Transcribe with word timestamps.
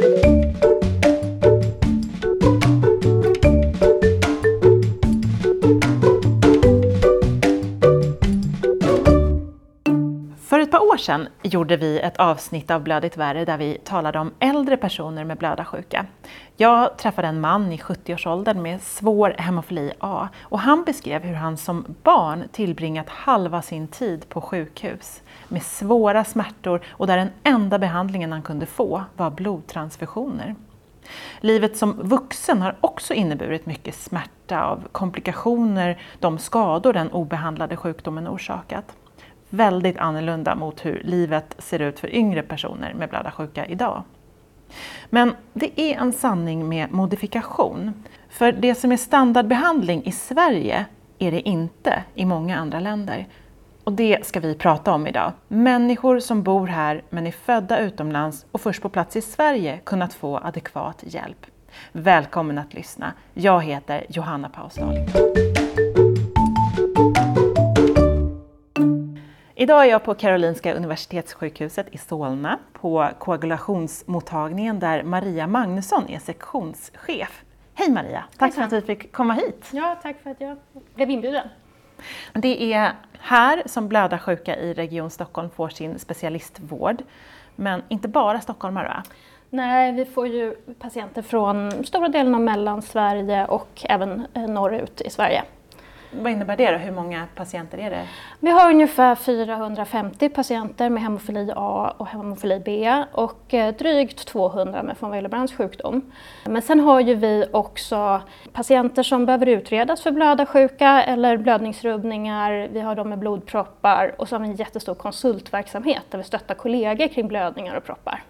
För 0.00 0.16
ett 0.16 0.27
sedan 11.08 11.28
gjorde 11.42 11.76
vi 11.76 12.00
ett 12.00 12.16
avsnitt 12.16 12.70
av 12.70 12.82
Blödigt 12.82 13.16
värre 13.16 13.44
där 13.44 13.58
vi 13.58 13.78
talade 13.84 14.18
om 14.18 14.32
äldre 14.38 14.76
personer 14.76 15.24
med 15.24 15.38
blödarsjuka. 15.38 16.06
Jag 16.56 16.98
träffade 16.98 17.28
en 17.28 17.40
man 17.40 17.72
i 17.72 17.76
70-årsåldern 17.76 18.62
med 18.62 18.82
svår 18.82 19.34
hemofili 19.38 19.92
A 19.98 20.28
och 20.42 20.58
han 20.58 20.84
beskrev 20.84 21.22
hur 21.22 21.34
han 21.34 21.56
som 21.56 21.84
barn 22.02 22.44
tillbringat 22.52 23.08
halva 23.08 23.62
sin 23.62 23.88
tid 23.88 24.28
på 24.28 24.40
sjukhus 24.40 25.22
med 25.48 25.62
svåra 25.62 26.24
smärtor 26.24 26.80
och 26.90 27.06
där 27.06 27.16
den 27.16 27.30
enda 27.42 27.78
behandlingen 27.78 28.32
han 28.32 28.42
kunde 28.42 28.66
få 28.66 29.04
var 29.16 29.30
blodtransfusioner. 29.30 30.54
Livet 31.40 31.76
som 31.76 31.92
vuxen 32.02 32.62
har 32.62 32.76
också 32.80 33.14
inneburit 33.14 33.66
mycket 33.66 33.94
smärta 33.94 34.64
av 34.64 34.88
komplikationer, 34.92 36.00
de 36.18 36.38
skador 36.38 36.92
den 36.92 37.10
obehandlade 37.12 37.76
sjukdomen 37.76 38.28
orsakat 38.28 38.94
väldigt 39.50 39.98
annorlunda 39.98 40.54
mot 40.54 40.84
hur 40.84 41.02
livet 41.04 41.54
ser 41.58 41.78
ut 41.78 42.00
för 42.00 42.14
yngre 42.14 42.42
personer 42.42 42.94
med 42.94 43.08
blödarsjuka 43.08 43.66
idag. 43.66 44.02
Men 45.10 45.34
det 45.52 45.80
är 45.80 45.96
en 45.96 46.12
sanning 46.12 46.68
med 46.68 46.92
modifikation. 46.92 48.04
För 48.28 48.52
det 48.52 48.74
som 48.74 48.92
är 48.92 48.96
standardbehandling 48.96 50.04
i 50.04 50.12
Sverige 50.12 50.86
är 51.18 51.30
det 51.30 51.48
inte 51.48 52.04
i 52.14 52.24
många 52.24 52.56
andra 52.56 52.80
länder. 52.80 53.26
Och 53.84 53.92
det 53.92 54.26
ska 54.26 54.40
vi 54.40 54.54
prata 54.54 54.92
om 54.92 55.06
idag. 55.06 55.32
Människor 55.48 56.20
som 56.20 56.42
bor 56.42 56.66
här 56.66 57.02
men 57.10 57.26
är 57.26 57.32
födda 57.32 57.78
utomlands 57.78 58.46
och 58.52 58.60
först 58.60 58.82
på 58.82 58.88
plats 58.88 59.16
i 59.16 59.20
Sverige 59.20 59.80
kunnat 59.84 60.14
få 60.14 60.38
adekvat 60.38 61.04
hjälp. 61.06 61.46
Välkommen 61.92 62.58
att 62.58 62.74
lyssna. 62.74 63.12
Jag 63.34 63.64
heter 63.64 64.06
Johanna 64.08 64.48
Pausdal. 64.48 64.94
Idag 69.60 69.84
är 69.84 69.90
jag 69.90 70.04
på 70.04 70.14
Karolinska 70.14 70.74
Universitetssjukhuset 70.74 71.86
i 71.94 71.98
Solna 71.98 72.58
på 72.72 73.08
koagulationsmottagningen 73.18 74.78
där 74.78 75.02
Maria 75.02 75.46
Magnusson 75.46 76.08
är 76.08 76.18
sektionschef. 76.18 77.42
Hej 77.74 77.90
Maria! 77.90 78.24
Tack 78.38 78.54
för 78.54 78.62
att 78.62 78.70
du 78.70 78.82
fick 78.82 79.12
komma 79.12 79.34
hit. 79.34 79.70
Ja, 79.72 79.98
tack 80.02 80.16
för 80.22 80.30
att 80.30 80.40
jag 80.40 80.56
blev 80.94 81.10
inbjuden. 81.10 81.48
Det 82.32 82.72
är 82.72 82.92
här 83.18 83.62
som 83.66 83.88
blödarsjuka 83.88 84.56
i 84.56 84.74
Region 84.74 85.10
Stockholm 85.10 85.50
får 85.50 85.68
sin 85.68 85.98
specialistvård. 85.98 87.02
Men 87.56 87.82
inte 87.88 88.08
bara 88.08 88.40
stockholmare 88.40 88.88
va? 88.88 89.02
Nej, 89.50 89.92
vi 89.92 90.04
får 90.04 90.26
ju 90.26 90.54
patienter 90.78 91.22
från 91.22 91.84
stora 91.84 92.08
delen 92.08 92.34
av 92.34 92.40
Mellansverige 92.40 93.46
och 93.46 93.84
även 93.88 94.26
norrut 94.34 95.00
i 95.00 95.10
Sverige. 95.10 95.44
Vad 96.22 96.32
innebär 96.32 96.56
det 96.56 96.70
då? 96.70 96.78
Hur 96.78 96.92
många 96.92 97.26
patienter 97.34 97.78
är 97.78 97.90
det? 97.90 98.06
Vi 98.40 98.50
har 98.50 98.70
ungefär 98.70 99.14
450 99.14 100.28
patienter 100.28 100.90
med 100.90 101.02
hemofili 101.02 101.52
A 101.56 101.94
och 101.96 102.06
hemofili 102.06 102.62
B 102.64 103.04
och 103.12 103.54
eh, 103.54 103.74
drygt 103.74 104.26
200 104.26 104.82
med 104.82 104.96
von 105.00 105.10
Willebrandts 105.10 105.54
sjukdom. 105.54 106.12
Men 106.44 106.62
sen 106.62 106.80
har 106.80 107.00
ju 107.00 107.14
vi 107.14 107.44
också 107.52 108.20
patienter 108.52 109.02
som 109.02 109.26
behöver 109.26 109.46
utredas 109.46 110.02
för 110.02 110.10
blödarsjuka 110.10 111.02
eller 111.02 111.36
blödningsrubbningar. 111.36 112.68
Vi 112.72 112.80
har 112.80 112.94
de 112.94 113.08
med 113.08 113.18
blodproppar 113.18 114.14
och 114.18 114.28
så 114.28 114.34
har 114.34 114.40
vi 114.40 114.48
en 114.48 114.56
jättestor 114.56 114.94
konsultverksamhet 114.94 116.02
där 116.10 116.18
vi 116.18 116.24
stöttar 116.24 116.54
kollegor 116.54 117.08
kring 117.08 117.28
blödningar 117.28 117.76
och 117.76 117.84
proppar. 117.84 118.22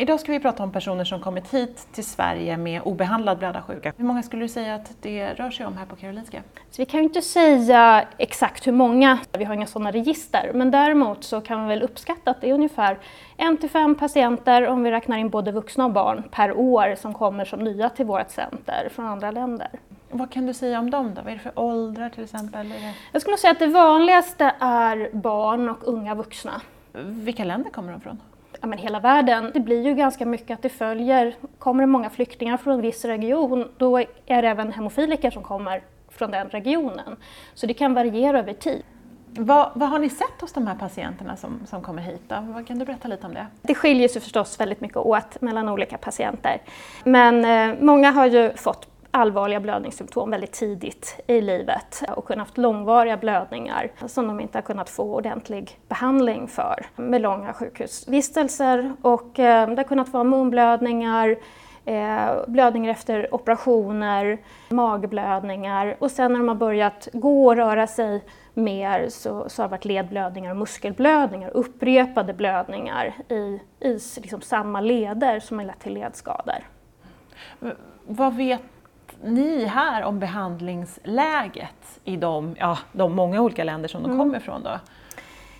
Idag 0.00 0.20
ska 0.20 0.32
vi 0.32 0.40
prata 0.40 0.62
om 0.62 0.72
personer 0.72 1.04
som 1.04 1.20
kommit 1.20 1.54
hit 1.54 1.88
till 1.92 2.04
Sverige 2.04 2.56
med 2.56 2.82
obehandlad 2.82 3.38
blödarsjuka. 3.38 3.92
Hur 3.96 4.04
många 4.04 4.22
skulle 4.22 4.44
du 4.44 4.48
säga 4.48 4.74
att 4.74 4.92
det 5.00 5.34
rör 5.34 5.50
sig 5.50 5.66
om 5.66 5.76
här 5.76 5.86
på 5.86 5.96
Karolinska? 5.96 6.42
Så 6.70 6.82
vi 6.82 6.86
kan 6.86 7.00
ju 7.00 7.04
inte 7.04 7.22
säga 7.22 8.04
exakt 8.18 8.66
hur 8.66 8.72
många, 8.72 9.18
vi 9.32 9.44
har 9.44 9.54
inga 9.54 9.66
sådana 9.66 9.90
register, 9.90 10.50
men 10.54 10.70
däremot 10.70 11.24
så 11.24 11.40
kan 11.40 11.62
vi 11.62 11.68
väl 11.68 11.82
uppskatta 11.82 12.30
att 12.30 12.40
det 12.40 12.50
är 12.50 12.54
ungefär 12.54 12.98
en 13.36 13.56
till 13.56 13.70
fem 13.70 13.94
patienter, 13.94 14.66
om 14.66 14.82
vi 14.82 14.90
räknar 14.90 15.18
in 15.18 15.28
både 15.28 15.52
vuxna 15.52 15.84
och 15.84 15.92
barn, 15.92 16.22
per 16.30 16.58
år 16.58 16.94
som 16.94 17.14
kommer 17.14 17.44
som 17.44 17.60
nya 17.60 17.88
till 17.88 18.06
vårt 18.06 18.30
center 18.30 18.88
från 18.92 19.06
andra 19.06 19.30
länder. 19.30 19.68
Vad 20.10 20.30
kan 20.30 20.46
du 20.46 20.54
säga 20.54 20.78
om 20.78 20.90
dem 20.90 21.14
då? 21.14 21.22
Vad 21.22 21.32
är 21.32 21.36
det 21.36 21.42
för 21.42 21.58
åldrar 21.58 22.08
till 22.08 22.24
exempel? 22.24 22.72
Jag 23.12 23.22
skulle 23.22 23.36
säga 23.36 23.50
att 23.50 23.58
det 23.58 23.66
vanligaste 23.66 24.54
är 24.60 25.10
barn 25.12 25.68
och 25.68 25.88
unga 25.88 26.14
vuxna. 26.14 26.60
Vilka 27.02 27.44
länder 27.44 27.70
kommer 27.70 27.92
de 27.92 28.00
från? 28.00 28.20
Ja, 28.60 28.66
men 28.66 28.78
hela 28.78 29.00
världen. 29.00 29.50
Det 29.54 29.60
blir 29.60 29.86
ju 29.86 29.94
ganska 29.94 30.26
mycket 30.26 30.50
att 30.50 30.62
det 30.62 30.68
följer, 30.68 31.34
kommer 31.58 31.82
det 31.82 31.86
många 31.86 32.10
flyktingar 32.10 32.56
från 32.56 32.74
en 32.74 32.80
viss 32.80 33.04
region, 33.04 33.68
då 33.76 33.98
är 33.98 34.06
det 34.42 34.48
även 34.48 34.72
hemofiliker 34.72 35.30
som 35.30 35.42
kommer 35.42 35.82
från 36.08 36.30
den 36.30 36.48
regionen. 36.48 37.16
Så 37.54 37.66
det 37.66 37.74
kan 37.74 37.94
variera 37.94 38.38
över 38.38 38.52
tid. 38.52 38.82
Vad, 39.32 39.70
vad, 39.74 39.88
har 39.88 39.98
ni 39.98 40.10
sett 40.10 40.40
hos 40.40 40.52
de 40.52 40.66
här 40.66 40.74
patienterna 40.74 41.36
som, 41.36 41.60
som 41.66 41.82
kommer 41.82 42.02
hit? 42.02 42.22
Då? 42.28 42.36
Vad 42.40 42.66
kan 42.66 42.78
du 42.78 42.84
berätta 42.84 43.08
lite 43.08 43.26
om 43.26 43.34
det? 43.34 43.46
Det 43.62 43.74
skiljer 43.74 44.08
sig 44.08 44.22
förstås 44.22 44.60
väldigt 44.60 44.80
mycket 44.80 44.96
åt 44.96 45.40
mellan 45.40 45.68
olika 45.68 45.98
patienter. 45.98 46.60
Men 47.04 47.44
eh, 47.44 47.76
många 47.80 48.10
har 48.10 48.26
ju 48.26 48.56
fått 48.56 48.89
allvarliga 49.10 49.60
blödningssymptom 49.60 50.30
väldigt 50.30 50.52
tidigt 50.52 51.20
i 51.26 51.40
livet 51.40 52.02
och 52.16 52.24
kunnat 52.24 52.46
haft 52.46 52.58
långvariga 52.58 53.16
blödningar 53.16 53.92
som 54.06 54.26
de 54.26 54.40
inte 54.40 54.58
har 54.58 54.62
kunnat 54.62 54.90
få 54.90 55.14
ordentlig 55.14 55.78
behandling 55.88 56.48
för 56.48 56.86
med 56.96 57.20
långa 57.20 57.52
sjukhusvistelser. 57.52 58.92
Och 59.02 59.38
eh, 59.38 59.68
det 59.68 59.76
har 59.76 59.84
kunnat 59.84 60.08
vara 60.08 60.24
munblödningar, 60.24 61.36
eh, 61.84 62.30
blödningar 62.46 62.90
efter 62.90 63.34
operationer, 63.34 64.38
magblödningar 64.68 65.96
och 65.98 66.10
sen 66.10 66.32
när 66.32 66.38
de 66.38 66.48
har 66.48 66.54
börjat 66.54 67.08
gå 67.12 67.46
och 67.46 67.56
röra 67.56 67.86
sig 67.86 68.24
mer 68.54 69.08
så, 69.08 69.48
så 69.48 69.62
har 69.62 69.68
det 69.68 69.70
varit 69.70 69.84
ledblödningar 69.84 70.50
och 70.50 70.56
muskelblödningar, 70.56 71.50
upprepade 71.54 72.32
blödningar 72.32 73.14
i, 73.28 73.60
i 73.80 73.98
liksom 74.16 74.40
samma 74.40 74.80
leder 74.80 75.40
som 75.40 75.58
har 75.58 75.66
lett 75.66 75.80
till 75.80 75.94
ledskador. 75.94 76.64
Vad 78.06 78.36
vet 78.36 78.62
ni 79.24 79.64
här 79.64 80.02
om 80.02 80.18
behandlingsläget 80.18 82.00
i 82.04 82.16
de, 82.16 82.56
ja, 82.58 82.78
de 82.92 83.14
många 83.14 83.40
olika 83.40 83.64
länder 83.64 83.88
som 83.88 84.02
de 84.02 84.10
mm. 84.10 84.18
kommer 84.18 84.38
ifrån? 84.38 84.62
Då? 84.62 84.78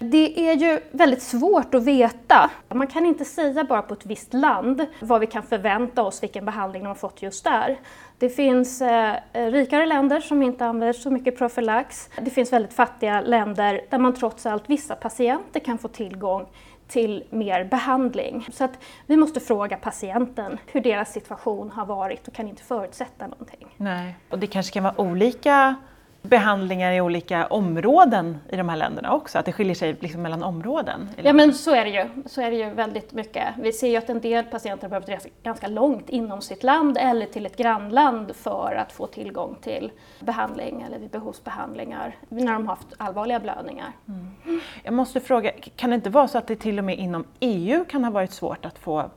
Det 0.02 0.50
är 0.50 0.56
ju 0.56 0.80
väldigt 0.90 1.22
svårt 1.22 1.74
att 1.74 1.84
veta. 1.84 2.50
Man 2.68 2.86
kan 2.86 3.06
inte 3.06 3.24
säga 3.24 3.64
bara 3.64 3.82
på 3.82 3.94
ett 3.94 4.06
visst 4.06 4.34
land 4.34 4.86
vad 5.00 5.20
vi 5.20 5.26
kan 5.26 5.42
förvänta 5.42 6.02
oss, 6.02 6.22
vilken 6.22 6.44
behandling 6.44 6.82
de 6.82 6.88
har 6.88 6.94
fått 6.94 7.22
just 7.22 7.44
där. 7.44 7.78
Det 8.18 8.28
finns 8.28 8.82
eh, 8.82 9.16
rikare 9.32 9.86
länder 9.86 10.20
som 10.20 10.42
inte 10.42 10.66
använder 10.66 10.92
så 10.92 11.10
mycket 11.10 11.38
profylax. 11.38 12.10
Det 12.20 12.30
finns 12.30 12.52
väldigt 12.52 12.72
fattiga 12.72 13.20
länder 13.20 13.80
där 13.90 13.98
man 13.98 14.14
trots 14.14 14.46
allt, 14.46 14.70
vissa 14.70 14.94
patienter 14.94 15.60
kan 15.60 15.78
få 15.78 15.88
tillgång 15.88 16.46
till 16.90 17.24
mer 17.30 17.64
behandling. 17.64 18.46
Så 18.52 18.64
att 18.64 18.78
vi 19.06 19.16
måste 19.16 19.40
fråga 19.40 19.76
patienten 19.76 20.58
hur 20.66 20.80
deras 20.80 21.12
situation 21.12 21.70
har 21.70 21.86
varit 21.86 22.28
och 22.28 22.34
kan 22.34 22.48
inte 22.48 22.62
förutsätta 22.62 23.26
någonting. 23.26 23.74
Nej, 23.76 24.16
och 24.30 24.38
det 24.38 24.46
kanske 24.46 24.72
kan 24.72 24.82
vara 24.82 25.00
olika 25.00 25.76
behandlingar 26.22 26.92
i 26.92 27.00
olika 27.00 27.46
områden 27.46 28.38
i 28.48 28.56
de 28.56 28.68
här 28.68 28.76
länderna 28.76 29.14
också, 29.14 29.38
att 29.38 29.46
det 29.46 29.52
skiljer 29.52 29.74
sig 29.74 29.96
liksom 30.00 30.22
mellan 30.22 30.42
områden? 30.42 31.08
Ja 31.22 31.32
men 31.32 31.54
så 31.54 31.74
är 31.74 31.84
det 31.84 31.90
ju, 31.90 32.08
så 32.26 32.40
är 32.40 32.50
det 32.50 32.56
ju 32.56 32.70
väldigt 32.70 33.12
mycket. 33.12 33.44
Vi 33.58 33.72
ser 33.72 33.88
ju 33.88 33.96
att 33.96 34.10
en 34.10 34.20
del 34.20 34.44
patienter 34.44 34.88
behöver 34.88 35.06
resa 35.06 35.28
ganska 35.42 35.66
långt 35.66 36.10
inom 36.10 36.40
sitt 36.40 36.62
land 36.62 36.98
eller 37.00 37.26
till 37.26 37.46
ett 37.46 37.56
grannland 37.56 38.36
för 38.36 38.74
att 38.74 38.92
få 38.92 39.06
tillgång 39.06 39.56
till 39.60 39.92
behandling 40.20 40.82
eller 40.82 40.98
vid 40.98 41.10
behovsbehandlingar 41.10 42.16
när 42.28 42.52
de 42.52 42.66
har 42.66 42.76
haft 42.76 42.88
allvarliga 42.96 43.40
blödningar. 43.40 43.92
Mm. 44.08 44.60
Jag 44.82 44.94
måste 44.94 45.20
fråga, 45.20 45.50
kan 45.76 45.90
det 45.90 45.96
inte 45.96 46.10
vara 46.10 46.28
så 46.28 46.38
att 46.38 46.46
det 46.46 46.56
till 46.56 46.78
och 46.78 46.84
med 46.84 46.98
inom 46.98 47.24
EU 47.40 47.84
kan 47.84 48.04
ha 48.04 48.10
varit 48.10 48.32
svårt 48.32 48.64
att 48.66 48.78
få 48.78 49.10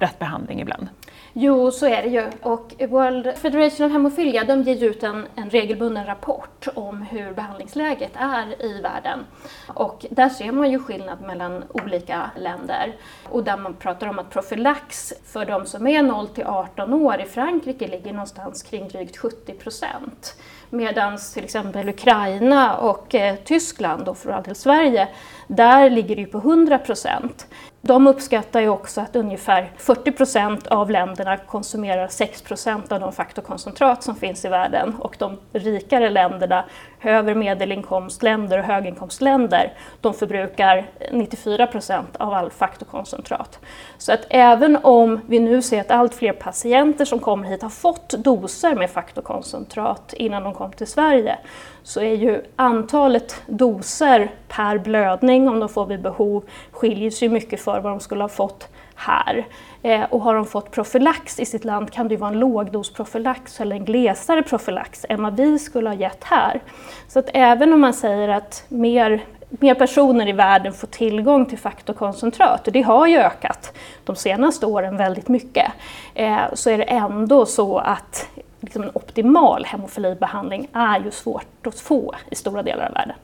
rätt 0.00 0.18
behandling 0.18 0.60
ibland? 0.60 0.88
Jo, 1.32 1.70
så 1.70 1.86
är 1.86 2.02
det 2.02 2.08
ju. 2.08 2.30
Och 2.42 2.74
World 2.88 3.36
Federation 3.36 3.86
of 3.86 3.92
Hemophilia 3.92 4.44
de 4.44 4.62
ger 4.62 4.84
ut 4.84 5.02
en, 5.02 5.26
en 5.34 5.50
regelbunden 5.50 6.06
rapport 6.06 6.68
om 6.74 7.02
hur 7.02 7.32
behandlingsläget 7.32 8.12
är 8.14 8.64
i 8.64 8.80
världen. 8.82 9.18
Och 9.66 10.06
där 10.10 10.28
ser 10.28 10.52
man 10.52 10.70
ju 10.70 10.78
skillnad 10.78 11.20
mellan 11.20 11.64
olika 11.68 12.30
länder. 12.36 12.96
Och 13.24 13.44
där 13.44 13.56
man 13.56 13.74
pratar 13.74 14.06
om 14.06 14.18
att 14.18 14.30
profylax 14.30 15.12
för 15.24 15.44
de 15.44 15.66
som 15.66 15.86
är 15.86 16.02
0 16.02 16.28
till 16.28 16.44
18 16.44 16.92
år 16.92 17.20
i 17.20 17.24
Frankrike 17.24 17.86
ligger 17.86 18.12
någonstans 18.12 18.62
kring 18.62 18.88
drygt 18.88 19.16
70 19.16 19.52
procent. 19.52 20.36
Medan 20.70 21.18
till 21.34 21.44
exempel 21.44 21.88
Ukraina 21.88 22.76
och 22.76 23.14
eh, 23.14 23.36
Tyskland, 23.44 24.08
och 24.08 24.18
för 24.18 24.30
all 24.30 24.42
del 24.42 24.54
Sverige, 24.54 25.08
där 25.46 25.90
ligger 25.90 26.16
det 26.16 26.22
ju 26.22 26.26
på 26.26 26.38
100 26.38 26.78
procent. 26.78 27.46
De 27.80 28.06
uppskattar 28.06 28.60
ju 28.60 28.68
också 28.68 29.00
att 29.00 29.16
ungefär 29.16 29.72
40 29.76 30.12
procent 30.12 30.66
av 30.66 30.90
länderna 30.90 31.36
konsumerar 31.36 32.08
6 32.08 32.42
procent 32.42 32.92
av 32.92 33.00
de 33.00 33.12
faktorkoncentrat 33.12 34.02
som 34.02 34.16
finns 34.16 34.44
i 34.44 34.48
världen 34.48 34.94
och 34.94 35.16
de 35.18 35.38
rikare 35.52 36.10
länderna 36.10 36.64
över 37.02 37.34
medelinkomstländer 37.34 38.58
och 38.58 38.64
höginkomstländer, 38.64 39.72
de 40.00 40.14
förbrukar 40.14 40.86
94 41.12 41.66
procent 41.66 42.16
av 42.16 42.32
all 42.32 42.50
faktorkoncentrat. 42.50 43.58
Så 43.98 44.12
att 44.12 44.26
även 44.30 44.78
om 44.82 45.20
vi 45.26 45.40
nu 45.40 45.62
ser 45.62 45.80
att 45.80 45.90
allt 45.90 46.14
fler 46.14 46.32
patienter 46.32 47.04
som 47.04 47.18
kommer 47.18 47.48
hit 47.48 47.62
har 47.62 47.70
fått 47.70 48.08
doser 48.10 48.74
med 48.74 48.90
faktorkoncentrat 48.90 50.12
innan 50.12 50.42
de 50.42 50.54
kom 50.54 50.72
till 50.72 50.86
Sverige, 50.86 51.38
så 51.82 52.00
är 52.00 52.14
ju 52.14 52.42
antalet 52.56 53.42
doser 53.46 54.30
per 54.48 54.78
blödning, 54.78 55.48
om 55.48 55.60
de 55.60 55.68
får 55.68 55.86
vid 55.86 56.02
behov, 56.02 56.44
skiljer 56.70 57.10
sig 57.10 57.28
mycket 57.28 57.60
för 57.60 57.80
vad 57.80 57.92
de 57.92 58.00
skulle 58.00 58.24
ha 58.24 58.28
fått 58.28 58.68
här. 58.98 59.46
Eh, 59.82 60.02
och 60.02 60.20
har 60.20 60.34
de 60.34 60.46
fått 60.46 60.70
profylax 60.70 61.40
i 61.40 61.46
sitt 61.46 61.64
land 61.64 61.92
kan 61.92 62.08
det 62.08 62.14
ju 62.14 62.20
vara 62.20 62.30
en 62.30 62.38
lågdosprofylax 62.38 63.60
eller 63.60 63.76
en 63.76 63.84
glesare 63.84 64.42
profylax 64.42 65.06
än 65.08 65.22
vad 65.22 65.36
vi 65.36 65.58
skulle 65.58 65.88
ha 65.88 65.94
gett 65.94 66.24
här. 66.24 66.60
Så 67.08 67.18
att 67.18 67.30
även 67.34 67.72
om 67.72 67.80
man 67.80 67.94
säger 67.94 68.28
att 68.28 68.64
mer 68.68 69.24
mer 69.50 69.74
personer 69.74 70.28
i 70.28 70.32
världen 70.32 70.72
får 70.72 70.86
tillgång 70.86 71.46
till 71.46 71.58
faktorkoncentrat, 71.58 72.66
och 72.66 72.72
det 72.72 72.82
har 72.82 73.06
ju 73.06 73.16
ökat 73.16 73.72
de 74.04 74.16
senaste 74.16 74.66
åren 74.66 74.96
väldigt 74.96 75.28
mycket, 75.28 75.72
eh, 76.14 76.38
så 76.54 76.70
är 76.70 76.78
det 76.78 76.84
ändå 76.84 77.46
så 77.46 77.78
att 77.78 78.28
liksom 78.60 78.82
en 78.82 78.90
optimal 78.94 79.64
hemofilibehandling 79.64 80.68
är 80.72 81.00
ju 81.00 81.10
svårt 81.10 81.66
att 81.66 81.80
få 81.80 82.14
i 82.30 82.34
stora 82.34 82.62
delar 82.62 82.86
av 82.86 82.94
världen. 82.94 83.16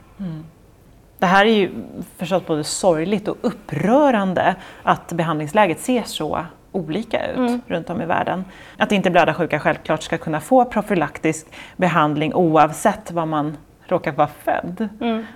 Det 1.24 1.28
här 1.28 1.46
är 1.46 1.50
ju 1.50 1.70
förstås 2.18 2.46
både 2.46 2.64
sorgligt 2.64 3.28
och 3.28 3.36
upprörande 3.40 4.54
att 4.82 5.12
behandlingsläget 5.12 5.80
ser 5.80 6.02
så 6.02 6.46
olika 6.72 7.26
ut 7.26 7.36
mm. 7.36 7.60
runt 7.66 7.90
om 7.90 8.02
i 8.02 8.06
världen. 8.06 8.44
Att 8.76 8.92
inte 8.92 9.10
blödarsjuka 9.10 9.60
självklart 9.60 10.02
ska 10.02 10.18
kunna 10.18 10.40
få 10.40 10.64
profylaktisk 10.64 11.46
behandling 11.76 12.34
oavsett 12.34 13.10
var 13.10 13.26
man 13.26 13.56
råkar 13.86 14.12
vara 14.12 14.28
född. 14.44 14.88
Mm. 15.00 15.26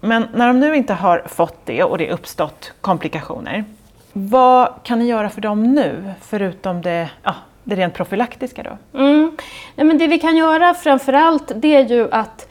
Men 0.00 0.26
när 0.34 0.46
de 0.46 0.60
nu 0.60 0.76
inte 0.76 0.94
har 0.94 1.22
fått 1.26 1.66
det 1.66 1.84
och 1.84 1.98
det 1.98 2.10
uppstått 2.10 2.72
komplikationer, 2.80 3.64
vad 4.12 4.68
kan 4.82 4.98
ni 4.98 5.04
göra 5.04 5.30
för 5.30 5.40
dem 5.40 5.74
nu 5.74 6.12
förutom 6.20 6.82
det, 6.82 7.10
ja, 7.22 7.34
det 7.64 7.74
rent 7.74 7.94
profylaktiska 7.94 8.62
då? 8.62 8.98
Mm. 8.98 9.36
Ja, 9.74 9.84
men 9.84 9.98
det 9.98 10.06
vi 10.06 10.18
kan 10.18 10.36
göra 10.36 10.74
framförallt 10.74 11.52
det 11.54 11.76
är 11.76 11.84
ju 11.88 12.08
att 12.12 12.43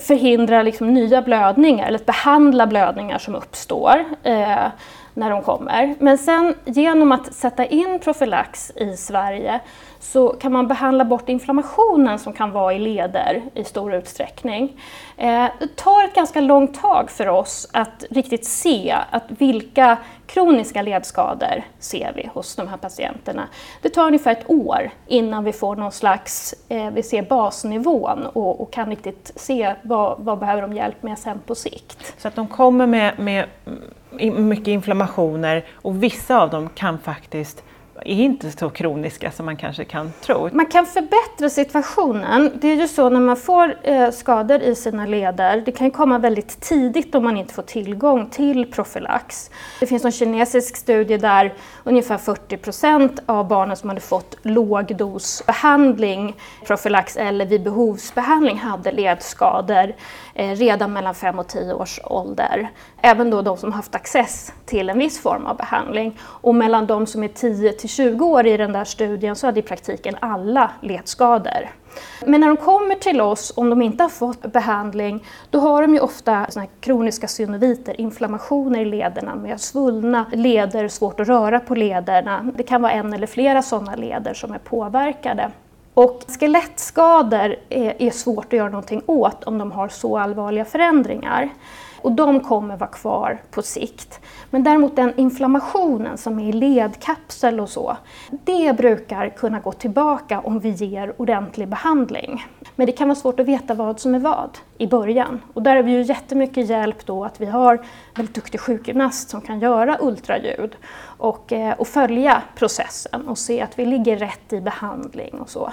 förhindra 0.00 0.62
liksom 0.62 0.94
nya 0.94 1.22
blödningar 1.22 1.86
eller 1.86 1.98
att 1.98 2.06
behandla 2.06 2.66
blödningar 2.66 3.18
som 3.18 3.34
uppstår 3.34 4.04
eh, 4.22 4.66
när 5.14 5.30
de 5.30 5.42
kommer. 5.42 5.94
Men 5.98 6.18
sen 6.18 6.54
genom 6.64 7.12
att 7.12 7.34
sätta 7.34 7.66
in 7.66 7.98
profylax 7.98 8.72
i 8.76 8.96
Sverige 8.96 9.60
så 10.00 10.28
kan 10.28 10.52
man 10.52 10.68
behandla 10.68 11.04
bort 11.04 11.28
inflammationen 11.28 12.18
som 12.18 12.32
kan 12.32 12.50
vara 12.50 12.74
i 12.74 12.78
leder 12.78 13.42
i 13.54 13.64
stor 13.64 13.94
utsträckning. 13.94 14.80
Eh, 15.16 15.46
det 15.58 15.76
tar 15.76 16.04
ett 16.04 16.14
ganska 16.14 16.40
långt 16.40 16.80
tag 16.80 17.10
för 17.10 17.28
oss 17.28 17.68
att 17.72 18.04
riktigt 18.10 18.44
se 18.44 18.96
att 19.10 19.24
vilka 19.28 19.96
kroniska 20.26 20.82
ledskador 20.82 21.62
ser 21.78 22.12
vi 22.16 22.30
hos 22.34 22.56
de 22.56 22.68
här 22.68 22.76
patienterna. 22.76 23.48
Det 23.82 23.88
tar 23.88 24.06
ungefär 24.06 24.32
ett 24.32 24.50
år 24.50 24.90
innan 25.06 25.44
vi 25.44 25.52
får 25.52 25.76
någon 25.76 25.92
slags, 25.92 26.54
eh, 26.68 26.90
vi 26.90 27.02
ser 27.02 27.22
basnivån 27.22 28.26
och, 28.26 28.60
och 28.60 28.72
kan 28.72 28.90
riktigt 28.90 29.32
se 29.36 29.74
vad, 29.82 30.16
vad 30.18 30.38
behöver 30.38 30.62
de 30.62 30.72
hjälp 30.72 31.02
med 31.02 31.18
sen 31.18 31.40
på 31.46 31.54
sikt. 31.54 32.14
Så 32.18 32.28
att 32.28 32.34
de 32.34 32.48
kommer 32.48 32.86
med, 32.86 33.18
med 33.18 33.46
mm, 34.18 34.48
mycket 34.48 34.68
inflammationer 34.68 35.64
och 35.72 36.02
vissa 36.02 36.42
av 36.42 36.50
dem 36.50 36.68
kan 36.74 36.98
faktiskt 36.98 37.64
är 38.00 38.14
inte 38.14 38.50
så 38.50 38.70
kroniska 38.70 39.30
som 39.30 39.46
man 39.46 39.56
kanske 39.56 39.84
kan 39.84 40.12
tro. 40.20 40.48
Man 40.52 40.66
kan 40.66 40.86
förbättra 40.86 41.50
situationen. 41.50 42.50
Det 42.60 42.68
är 42.68 42.76
ju 42.76 42.88
så 42.88 43.08
när 43.08 43.20
man 43.20 43.36
får 43.36 43.76
eh, 43.82 44.10
skador 44.10 44.62
i 44.62 44.74
sina 44.74 45.06
leder, 45.06 45.62
det 45.66 45.72
kan 45.72 45.90
komma 45.90 46.18
väldigt 46.18 46.60
tidigt 46.60 47.14
om 47.14 47.24
man 47.24 47.36
inte 47.36 47.54
får 47.54 47.62
tillgång 47.62 48.30
till 48.30 48.72
profylax. 48.72 49.50
Det 49.80 49.86
finns 49.86 50.04
en 50.04 50.12
kinesisk 50.12 50.76
studie 50.76 51.16
där 51.16 51.54
ungefär 51.84 52.18
40 52.18 52.56
procent 52.56 53.20
av 53.26 53.48
barnen 53.48 53.76
som 53.76 53.88
hade 53.88 54.00
fått 54.00 54.36
lågdosbehandling, 54.42 56.36
profylax 56.66 57.16
eller 57.16 57.46
vid 57.46 57.62
behovsbehandling 57.62 58.58
hade 58.58 58.92
ledskador 58.92 59.94
eh, 60.34 60.50
redan 60.50 60.92
mellan 60.92 61.14
5 61.14 61.38
och 61.38 61.48
10 61.48 61.74
års 61.74 62.00
ålder. 62.04 62.70
Även 63.00 63.30
då 63.30 63.42
de 63.42 63.56
som 63.56 63.72
haft 63.72 63.94
access 63.94 64.52
till 64.66 64.90
en 64.90 64.98
viss 64.98 65.22
form 65.22 65.46
av 65.46 65.56
behandling. 65.56 66.18
Och 66.22 66.54
mellan 66.54 66.86
de 66.86 67.06
som 67.06 67.24
är 67.24 67.28
10 67.28 67.72
till 67.84 67.90
20 67.90 68.24
år 68.24 68.46
i 68.46 68.56
den 68.56 68.72
där 68.72 68.84
studien 68.84 69.36
så 69.36 69.46
hade 69.46 69.60
i 69.60 69.62
praktiken 69.62 70.16
alla 70.20 70.70
ledskador. 70.80 71.70
Men 72.26 72.40
när 72.40 72.48
de 72.48 72.56
kommer 72.56 72.94
till 72.94 73.20
oss, 73.20 73.52
om 73.56 73.70
de 73.70 73.82
inte 73.82 74.02
har 74.04 74.08
fått 74.08 74.52
behandling, 74.52 75.24
då 75.50 75.58
har 75.60 75.82
de 75.82 75.94
ju 75.94 76.00
ofta 76.00 76.46
såna 76.48 76.66
kroniska 76.80 77.28
synoviter, 77.28 78.00
inflammationer 78.00 78.80
i 78.80 78.84
lederna 78.84 79.34
med 79.34 79.60
svullna 79.60 80.26
leder, 80.32 80.88
svårt 80.88 81.20
att 81.20 81.28
röra 81.28 81.60
på 81.60 81.74
lederna. 81.74 82.52
Det 82.56 82.62
kan 82.62 82.82
vara 82.82 82.92
en 82.92 83.12
eller 83.12 83.26
flera 83.26 83.62
sådana 83.62 83.96
leder 83.96 84.34
som 84.34 84.52
är 84.52 84.58
påverkade. 84.58 85.50
Och 85.94 86.22
skelettskador 86.40 87.56
är, 87.68 88.02
är 88.02 88.10
svårt 88.10 88.46
att 88.46 88.52
göra 88.52 88.68
någonting 88.68 89.02
åt 89.06 89.44
om 89.44 89.58
de 89.58 89.72
har 89.72 89.88
så 89.88 90.18
allvarliga 90.18 90.64
förändringar 90.64 91.50
och 92.04 92.12
de 92.12 92.40
kommer 92.40 92.76
vara 92.76 92.90
kvar 92.90 93.42
på 93.50 93.62
sikt. 93.62 94.20
Men 94.50 94.64
däremot 94.64 94.96
den 94.96 95.12
inflammationen 95.16 96.18
som 96.18 96.38
är 96.38 96.48
i 96.48 96.52
ledkapsel 96.52 97.60
och 97.60 97.68
så, 97.68 97.96
det 98.30 98.76
brukar 98.76 99.28
kunna 99.28 99.60
gå 99.60 99.72
tillbaka 99.72 100.40
om 100.40 100.58
vi 100.58 100.68
ger 100.68 101.20
ordentlig 101.20 101.68
behandling. 101.68 102.46
Men 102.76 102.86
det 102.86 102.92
kan 102.92 103.08
vara 103.08 103.16
svårt 103.16 103.40
att 103.40 103.46
veta 103.46 103.74
vad 103.74 104.00
som 104.00 104.14
är 104.14 104.18
vad 104.18 104.58
i 104.78 104.86
början. 104.86 105.40
Och 105.52 105.62
där 105.62 105.76
har 105.76 105.82
vi 105.82 105.92
ju 105.92 106.02
jättemycket 106.02 106.68
hjälp 106.68 107.06
då 107.06 107.24
att 107.24 107.40
vi 107.40 107.46
har 107.46 107.86
väldigt 108.14 108.34
duktig 108.34 108.60
sjukgymnast 108.60 109.30
som 109.30 109.40
kan 109.40 109.60
göra 109.60 109.98
ultraljud 110.00 110.76
och, 111.04 111.52
eh, 111.52 111.74
och 111.78 111.88
följa 111.88 112.42
processen 112.56 113.28
och 113.28 113.38
se 113.38 113.60
att 113.60 113.78
vi 113.78 113.86
ligger 113.86 114.16
rätt 114.16 114.52
i 114.52 114.60
behandling 114.60 115.34
och 115.40 115.50
så. 115.50 115.72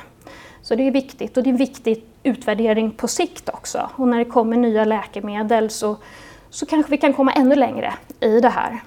Så 0.72 0.76
det 0.76 0.88
är 0.88 0.92
viktigt 0.92 1.38
och 1.38 1.44
det 1.44 1.50
är 1.50 1.52
en 1.52 1.58
viktig 1.58 2.04
utvärdering 2.24 2.92
på 2.92 3.08
sikt 3.08 3.50
också. 3.50 3.90
Och 3.96 4.08
när 4.08 4.18
det 4.18 4.26
kommer 4.26 4.58
nya 4.58 4.86
läkemedel 4.86 5.70
så, 5.70 5.98
så 6.50 6.66
kanske 6.66 6.92
vi 6.92 6.98
kan 6.98 7.14
komma 7.14 7.32
ännu 7.32 7.56
längre 7.56 7.94
i 8.20 8.40
det 8.40 8.50
här. 8.50 8.82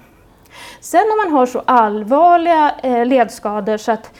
Sen 0.79 1.01
om 1.01 1.17
man 1.25 1.39
har 1.39 1.45
så 1.45 1.61
allvarliga 1.65 2.75
eh, 2.83 3.05
ledskador 3.05 3.77
så 3.77 3.91
att 3.91 4.13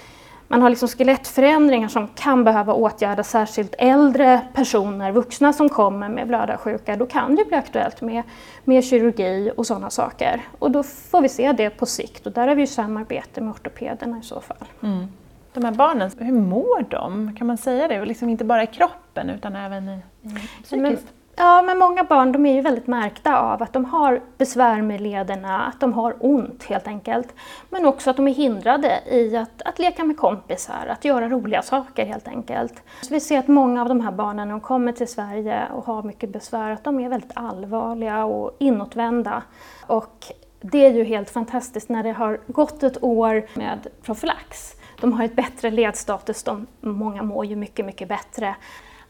man 0.48 0.62
har 0.62 0.70
liksom 0.70 0.88
skelettförändringar 0.88 1.88
som 1.88 2.08
kan 2.08 2.44
behöva 2.44 2.74
åtgärdas, 2.74 3.30
särskilt 3.30 3.76
äldre 3.78 4.42
personer, 4.54 5.12
vuxna 5.12 5.54
som 5.54 5.70
kommer 5.70 6.10
med 6.10 6.28
blödarsjuka, 6.28 6.96
då 6.96 7.06
kan 7.06 7.36
det 7.36 7.46
bli 7.46 7.58
aktuellt 7.58 8.02
med, 8.02 8.24
med 8.64 8.84
kirurgi 8.84 9.52
och 9.58 9.68
sådana 9.68 9.90
saker. 9.90 10.42
Och 10.60 10.72
då 10.72 10.84
får 10.84 11.22
vi 11.22 11.30
se 11.30 11.52
det 11.52 11.70
på 11.70 11.86
sikt 11.86 12.26
och 12.26 12.32
där 12.32 12.48
har 12.48 12.56
vi 12.56 12.62
ju 12.62 12.68
samarbete 12.68 13.42
med 13.42 13.52
ortopederna 13.52 14.20
i 14.20 14.24
så 14.24 14.42
fall. 14.42 14.68
Mm 14.84 15.08
de 15.56 15.66
här 15.66 15.72
barnen, 15.72 16.12
hur 16.18 16.34
mår 16.34 16.86
de? 16.90 17.36
Kan 17.36 17.48
man 17.48 17.58
säga 17.58 17.88
det? 17.88 18.06
Liksom 18.06 18.30
inte 18.30 18.46
bara 18.46 18.64
i 18.64 18.68
kroppen 18.68 19.30
utan 19.30 19.56
även 19.56 19.90
i, 19.90 20.02
i 20.22 20.64
psykiskt? 20.64 21.14
Ja, 21.38 21.62
men 21.62 21.78
många 21.78 22.04
barn 22.04 22.32
de 22.32 22.46
är 22.46 22.54
ju 22.54 22.62
väldigt 22.62 22.88
märkta 22.88 23.40
av 23.40 23.64
att 23.64 23.74
de 23.74 23.86
har 23.86 24.22
besvär 24.38 24.82
med 24.82 25.02
lederna, 25.02 25.66
att 25.66 25.80
de 25.80 25.94
har 25.94 26.16
ont 26.20 26.64
helt 26.64 26.88
enkelt. 26.88 27.34
Men 27.70 27.86
också 27.86 28.10
att 28.10 28.16
de 28.16 28.28
är 28.28 28.34
hindrade 28.34 29.00
i 29.12 29.38
att, 29.38 29.62
att 29.66 29.80
leka 29.80 30.04
med 30.04 30.18
kompisar, 30.18 30.88
att 30.90 31.06
göra 31.06 31.30
roliga 31.30 31.62
saker 31.62 32.06
helt 32.06 32.28
enkelt. 32.28 32.84
Så 33.02 33.14
vi 33.14 33.20
ser 33.20 33.40
att 33.40 33.48
många 33.48 33.82
av 33.82 33.90
de 33.90 34.02
här 34.02 34.12
barnen 34.12 34.48
när 34.48 34.54
de 34.54 34.62
kommer 34.62 34.92
till 34.92 35.08
Sverige 35.08 35.62
och 35.74 35.86
har 35.86 36.04
mycket 36.04 36.30
besvär, 36.30 36.72
att 36.72 36.84
de 36.84 37.00
är 37.00 37.10
väldigt 37.10 37.32
allvarliga 37.34 38.26
och 38.26 38.56
inåtvända. 38.60 39.44
Och 39.88 40.26
det 40.62 40.86
är 40.86 40.92
ju 40.92 41.04
helt 41.04 41.30
fantastiskt 41.30 41.90
när 41.90 42.04
det 42.04 42.12
har 42.12 42.40
gått 42.48 42.84
ett 42.84 43.04
år 43.04 43.46
med 43.54 43.88
profylax 44.02 44.76
de 45.02 45.14
har 45.14 45.26
ett 45.26 45.36
bättre 45.36 45.72
ledstatus, 45.72 46.44
de, 46.44 46.68
många 46.82 47.24
mår 47.24 47.46
ju 47.46 47.56
mycket, 47.56 47.86
mycket 47.86 48.08
bättre. 48.08 48.56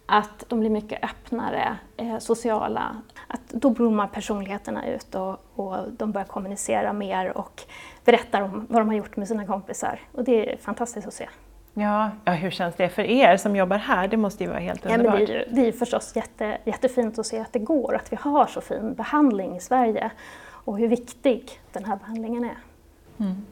Att 0.05 0.43
de 0.47 0.59
blir 0.59 0.69
mycket 0.69 1.03
öppnare, 1.03 1.77
eh, 1.97 2.17
sociala. 2.17 2.95
Att 3.27 3.49
då 3.49 3.69
blommar 3.69 4.07
personligheterna 4.07 4.87
ut 4.87 5.15
och, 5.15 5.45
och, 5.55 5.77
de 5.91 6.11
börjar 6.11 6.27
kommunicera 6.27 6.93
mer 6.93 7.37
och 7.37 7.63
berättar 8.05 8.41
om 8.41 8.65
vad 8.69 8.81
de 8.81 8.87
har 8.87 8.95
gjort 8.95 9.17
med 9.17 9.27
sina 9.27 9.45
kompisar. 9.45 9.99
Och 10.11 10.23
det 10.23 10.53
är 10.53 10.57
fantastiskt 10.57 11.07
att 11.07 11.13
se. 11.13 11.29
Ja, 11.73 12.11
ja 12.25 12.31
hur 12.31 12.51
känns 12.51 12.75
det 12.75 12.89
för 12.89 13.01
er 13.01 13.37
som 13.37 13.55
jobbar 13.55 13.77
här? 13.77 14.07
Det 14.07 14.17
måste 14.17 14.43
ju 14.43 14.49
vara 14.49 14.59
helt 14.59 14.85
underbart. 14.85 15.05
Ja, 15.05 15.11
men 15.11 15.25
det, 15.25 15.33
är 15.33 15.39
ju, 15.39 15.55
det 15.55 15.67
är 15.67 15.71
förstås 15.71 16.15
jätte, 16.15 16.57
jättefint 16.63 17.19
att 17.19 17.25
se 17.25 17.39
att 17.39 17.53
det 17.53 17.59
går, 17.59 17.95
att 17.95 18.11
vi 18.11 18.17
har 18.21 18.45
så 18.45 18.61
fin 18.61 18.93
behandling 18.93 19.55
i 19.55 19.59
Sverige 19.59 20.11
och 20.47 20.77
hur 20.77 20.87
viktig 20.87 21.59
den 21.71 21.85
här 21.85 21.95
behandlingen 21.95 22.43
är. 22.43 22.57
Mm. 23.17 23.45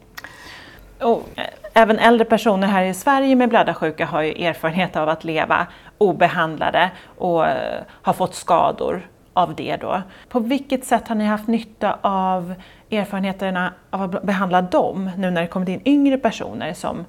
Och 1.04 1.30
eh, 1.36 1.46
även 1.74 2.00
äldre 2.00 2.26
personer 2.26 2.68
här 2.68 2.84
i 2.84 2.94
Sverige 2.94 3.36
med 3.36 3.50
blödarsjuka 3.50 4.06
har 4.06 4.22
ju 4.22 4.46
erfarenhet 4.46 4.96
av 4.96 5.10
att 5.10 5.24
leva 5.24 5.68
obehandlade 5.98 6.92
och 7.18 7.48
eh, 7.48 7.82
har 8.02 8.14
fått 8.14 8.36
skador 8.36 9.08
av 9.34 9.56
det 9.56 9.78
då. 9.82 10.02
På 10.30 10.40
vilket 10.40 10.86
sätt 10.86 11.08
har 11.08 11.16
ni 11.16 11.26
haft 11.26 11.48
nytta 11.48 11.98
av 12.02 12.54
erfarenheterna 12.92 13.74
av 13.90 14.02
att 14.02 14.24
behandla 14.24 14.62
dem 14.62 15.12
nu 15.18 15.32
när 15.32 15.42
det 15.42 15.48
kommit 15.48 15.70
in 15.70 15.82
yngre 15.86 16.18
personer 16.18 16.74
som 16.74 17.06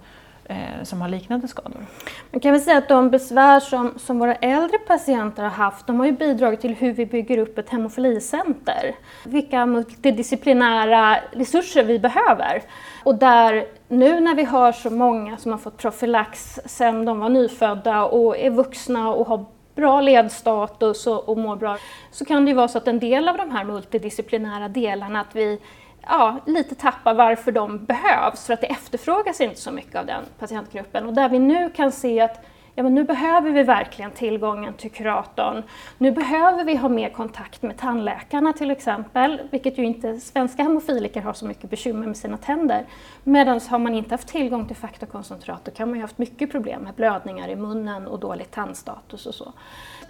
Eh, 0.48 0.82
som 0.82 1.00
har 1.00 1.08
liknande 1.08 1.48
skador? 1.48 1.86
Man 2.30 2.40
kan 2.40 2.52
väl 2.52 2.60
säga 2.60 2.78
att 2.78 2.88
de 2.88 3.10
besvär 3.10 3.60
som, 3.60 3.94
som 3.98 4.18
våra 4.18 4.34
äldre 4.34 4.78
patienter 4.78 5.42
har 5.42 5.50
haft, 5.50 5.86
de 5.86 5.98
har 5.98 6.06
ju 6.06 6.12
bidragit 6.12 6.60
till 6.60 6.74
hur 6.74 6.92
vi 6.92 7.06
bygger 7.06 7.38
upp 7.38 7.58
ett 7.58 7.70
hemofilicenter. 7.70 8.94
Vilka 9.24 9.66
multidisciplinära 9.66 11.20
resurser 11.32 11.84
vi 11.84 11.98
behöver. 11.98 12.62
Och 13.04 13.14
där 13.14 13.66
nu 13.88 14.20
när 14.20 14.34
vi 14.34 14.44
har 14.44 14.72
så 14.72 14.90
många 14.90 15.36
som 15.36 15.52
har 15.52 15.58
fått 15.58 15.76
profylax 15.76 16.60
sedan 16.64 17.04
de 17.04 17.20
var 17.20 17.28
nyfödda 17.28 18.04
och 18.04 18.38
är 18.38 18.50
vuxna 18.50 19.08
och 19.08 19.26
har 19.26 19.44
bra 19.74 20.00
ledstatus 20.00 21.06
och, 21.06 21.28
och 21.28 21.38
mår 21.38 21.56
bra, 21.56 21.78
så 22.10 22.24
kan 22.24 22.44
det 22.44 22.48
ju 22.50 22.56
vara 22.56 22.68
så 22.68 22.78
att 22.78 22.88
en 22.88 22.98
del 22.98 23.28
av 23.28 23.36
de 23.36 23.50
här 23.50 23.64
multidisciplinära 23.64 24.68
delarna, 24.68 25.20
att 25.20 25.36
vi 25.36 25.60
ja, 26.06 26.36
lite 26.46 26.74
tappa 26.74 27.14
varför 27.14 27.52
de 27.52 27.84
behövs, 27.84 28.46
för 28.46 28.54
att 28.54 28.60
det 28.60 28.66
efterfrågas 28.66 29.40
inte 29.40 29.60
så 29.60 29.70
mycket 29.70 29.96
av 29.96 30.06
den 30.06 30.24
patientgruppen. 30.38 31.06
Och 31.06 31.14
där 31.14 31.28
vi 31.28 31.38
nu 31.38 31.70
kan 31.70 31.92
se 31.92 32.20
att 32.20 32.44
ja, 32.74 32.82
men 32.82 32.94
nu 32.94 33.04
behöver 33.04 33.50
vi 33.50 33.62
verkligen 33.62 34.10
tillgången 34.10 34.74
till 34.74 34.90
kuratorn. 34.90 35.62
Nu 35.98 36.10
behöver 36.10 36.64
vi 36.64 36.76
ha 36.76 36.88
mer 36.88 37.08
kontakt 37.08 37.62
med 37.62 37.78
tandläkarna 37.78 38.52
till 38.52 38.70
exempel, 38.70 39.40
vilket 39.50 39.78
ju 39.78 39.84
inte 39.84 40.20
svenska 40.20 40.62
hemofiliker 40.62 41.20
har 41.20 41.32
så 41.32 41.46
mycket 41.46 41.70
bekymmer 41.70 42.06
med 42.06 42.16
sina 42.16 42.36
tänder. 42.36 42.86
Medan 43.24 43.60
har 43.68 43.78
man 43.78 43.94
inte 43.94 44.14
haft 44.14 44.28
tillgång 44.28 44.66
till 44.66 44.76
faktorkoncentrat 44.76 45.64
då 45.64 45.70
kan 45.70 45.88
man 45.88 45.96
ju 45.96 46.02
haft 46.02 46.18
mycket 46.18 46.50
problem 46.50 46.82
med 46.82 46.94
blödningar 46.94 47.48
i 47.48 47.56
munnen 47.56 48.06
och 48.06 48.18
dålig 48.20 48.50
tandstatus 48.50 49.26
och 49.26 49.34
så. 49.34 49.52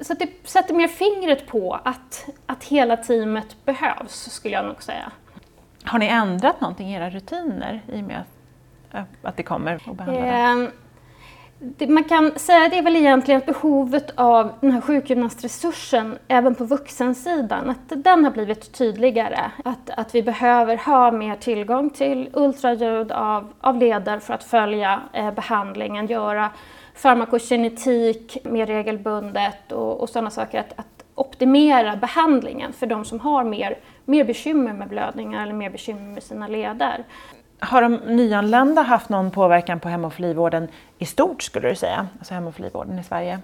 Så 0.00 0.14
det 0.14 0.28
sätter 0.44 0.74
mer 0.74 0.88
fingret 0.88 1.46
på 1.46 1.80
att, 1.84 2.28
att 2.46 2.64
hela 2.64 2.96
teamet 2.96 3.56
behövs, 3.64 4.30
skulle 4.30 4.54
jag 4.54 4.66
nog 4.66 4.82
säga. 4.82 5.12
Har 5.85 5.99
ni 5.99 6.07
ändrat 6.07 6.61
någonting 6.61 6.88
i 6.88 6.95
era 6.95 7.11
rutiner 7.11 7.83
i 7.93 8.00
och 8.00 8.05
med 8.05 8.23
att, 8.91 9.25
eh, 9.25 9.33
det 9.37 9.43
kommer 9.43 9.75
att 9.75 9.97
behandla 9.97 10.64
eh, 10.64 10.69
det? 11.59 11.87
Man 11.87 12.05
kan 12.05 12.38
säga 12.38 12.64
att 12.64 12.71
det 12.71 12.79
är 12.79 12.83
väl 12.83 12.97
egentligen 12.97 13.38
att 13.38 13.47
behovet 13.47 14.11
av 14.14 14.53
den 14.61 14.71
här 14.71 14.81
sjukgymnastresursen 14.81 16.19
även 16.29 16.55
på 16.55 16.64
vuxensidan, 16.64 17.71
att 17.71 18.05
den 18.05 18.25
har 18.25 18.31
blivit 18.31 18.73
tydligare. 18.73 19.50
Att, 19.64 19.91
att 19.91 20.14
vi 20.14 20.23
behöver 20.23 20.76
ha 20.76 21.11
mer 21.11 21.37
tillgång 21.37 21.91
till 21.91 22.31
ultraljud 22.33 23.12
av, 23.12 23.53
av 23.61 23.76
leder 23.79 24.19
för 24.19 24.35
att 24.35 24.45
följa 24.45 25.00
eh, 25.12 25.31
behandlingen, 25.31 26.07
göra 26.07 26.50
farmakokinetik 26.95 28.37
mer 28.45 28.67
regelbundet 28.67 29.73
och, 29.73 30.00
och 30.00 30.09
sådana 30.09 30.31
saker. 30.31 30.61
Att, 30.61 30.73
att 30.76 30.93
optimera 31.14 31.97
behandlingen 31.97 32.73
för 32.73 32.87
de 32.87 33.04
som 33.04 33.21
har 33.21 33.44
mer 33.44 33.78
mer 34.04 34.25
bekymmer 34.25 34.73
med 34.73 34.88
blödningar 34.88 35.42
eller 35.42 35.52
mer 35.52 35.71
bekymmer 35.71 36.12
med 36.12 36.23
sina 36.23 36.49
leder. 36.49 37.04
Har 37.59 37.83
de 37.83 37.94
nyanlända 37.94 38.83
haft 38.83 39.09
någon 39.09 39.30
påverkan 39.30 39.80
på 39.80 39.88
hemofilivården 39.88 40.68
i 40.99 41.06
stort 41.06 41.42
skulle 41.42 41.68
du 41.68 41.75
säga? 41.75 42.06
Alltså 42.18 42.35
hemofilivården 42.35 42.99
i 42.99 43.04
Sverige? 43.04 43.40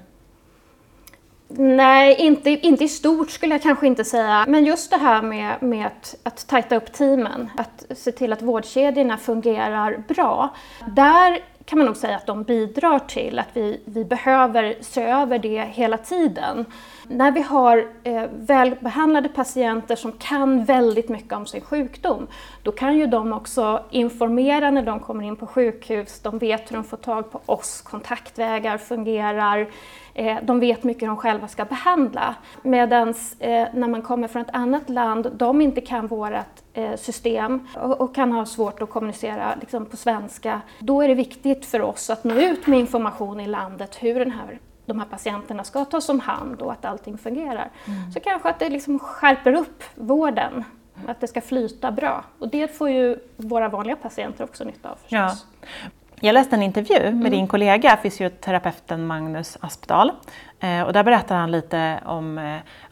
Nej, 1.52 2.14
inte, 2.18 2.50
inte 2.50 2.84
i 2.84 2.88
stort 2.88 3.30
skulle 3.30 3.54
jag 3.54 3.62
kanske 3.62 3.86
inte 3.86 4.04
säga. 4.04 4.44
Men 4.48 4.64
just 4.64 4.90
det 4.90 4.96
här 4.96 5.22
med, 5.22 5.62
med 5.62 5.86
att, 5.86 6.16
att 6.22 6.46
tajta 6.46 6.76
upp 6.76 6.92
teamen, 6.92 7.50
att 7.56 7.98
se 7.98 8.12
till 8.12 8.32
att 8.32 8.42
vårdkedjorna 8.42 9.16
fungerar 9.16 10.02
bra. 10.08 10.48
Där 10.96 11.38
kan 11.64 11.78
man 11.78 11.86
nog 11.86 11.96
säga 11.96 12.16
att 12.16 12.26
de 12.26 12.42
bidrar 12.42 12.98
till 12.98 13.38
att 13.38 13.48
vi, 13.52 13.80
vi 13.84 14.04
behöver 14.04 14.76
se 14.80 15.02
över 15.02 15.38
det 15.38 15.60
hela 15.60 15.96
tiden. 15.96 16.66
När 17.12 17.30
vi 17.30 17.42
har 17.42 17.86
eh, 18.02 18.24
välbehandlade 18.32 19.28
patienter 19.28 19.96
som 19.96 20.12
kan 20.12 20.64
väldigt 20.64 21.08
mycket 21.08 21.32
om 21.32 21.46
sin 21.46 21.60
sjukdom, 21.60 22.26
då 22.62 22.72
kan 22.72 22.96
ju 22.96 23.06
de 23.06 23.32
också 23.32 23.84
informera 23.90 24.70
när 24.70 24.82
de 24.82 25.00
kommer 25.00 25.24
in 25.24 25.36
på 25.36 25.46
sjukhus, 25.46 26.20
de 26.20 26.38
vet 26.38 26.70
hur 26.70 26.76
de 26.76 26.84
får 26.84 26.96
tag 26.96 27.32
på 27.32 27.40
oss, 27.46 27.80
kontaktvägar 27.80 28.78
fungerar, 28.78 29.70
eh, 30.14 30.36
de 30.42 30.60
vet 30.60 30.84
mycket 30.84 31.08
de 31.08 31.16
själva 31.16 31.48
ska 31.48 31.64
behandla. 31.64 32.34
Medan 32.62 33.08
eh, 33.38 33.66
när 33.74 33.88
man 33.88 34.02
kommer 34.02 34.28
från 34.28 34.42
ett 34.42 34.54
annat 34.54 34.88
land, 34.88 35.30
de 35.34 35.60
inte 35.60 35.80
kan 35.80 36.06
vårt 36.06 36.32
eh, 36.72 36.96
system 36.96 37.68
och, 37.76 38.00
och, 38.00 38.14
kan 38.14 38.32
ha 38.32 38.46
svårt 38.46 38.82
att 38.82 38.90
kommunicera 38.90 39.54
liksom, 39.60 39.86
på 39.86 39.96
svenska, 39.96 40.60
då 40.78 41.02
är 41.02 41.08
det 41.08 41.14
viktigt 41.14 41.66
för 41.66 41.82
oss 41.82 42.10
att 42.10 42.24
nå 42.24 42.34
ut 42.34 42.66
med 42.66 42.78
information 42.78 43.40
i 43.40 43.46
landet 43.46 43.96
hur 44.00 44.18
den 44.18 44.30
här 44.30 44.58
de 44.86 44.98
här 44.98 45.06
patienterna 45.06 45.64
ska 45.64 45.84
tas 45.84 46.08
om 46.08 46.20
hand 46.20 46.62
och 46.62 46.72
att 46.72 46.84
allting 46.84 47.18
fungerar. 47.18 47.70
Mm. 47.86 48.12
Så 48.12 48.20
kanske 48.20 48.48
att 48.48 48.58
det 48.58 48.68
liksom 48.68 48.98
skärper 48.98 49.52
upp 49.52 49.82
vården, 49.94 50.64
att 51.06 51.20
det 51.20 51.26
ska 51.26 51.40
flyta 51.40 51.92
bra. 51.92 52.24
Och 52.38 52.48
det 52.48 52.76
får 52.76 52.90
ju 52.90 53.18
våra 53.36 53.68
vanliga 53.68 53.96
patienter 53.96 54.44
också 54.44 54.64
nytta 54.64 54.90
av 54.90 54.94
förstås. 54.94 55.10
Ja. 55.10 55.88
Jag 56.22 56.32
läste 56.32 56.56
en 56.56 56.62
intervju 56.62 57.02
med 57.02 57.12
mm. 57.12 57.30
din 57.30 57.46
kollega 57.46 57.98
fysioterapeuten 58.02 59.06
Magnus 59.06 59.58
Aspdal. 59.60 60.12
Eh, 60.60 60.82
och 60.82 60.92
där 60.92 61.04
berättar 61.04 61.36
han 61.36 61.50
lite 61.50 62.00
om 62.04 62.38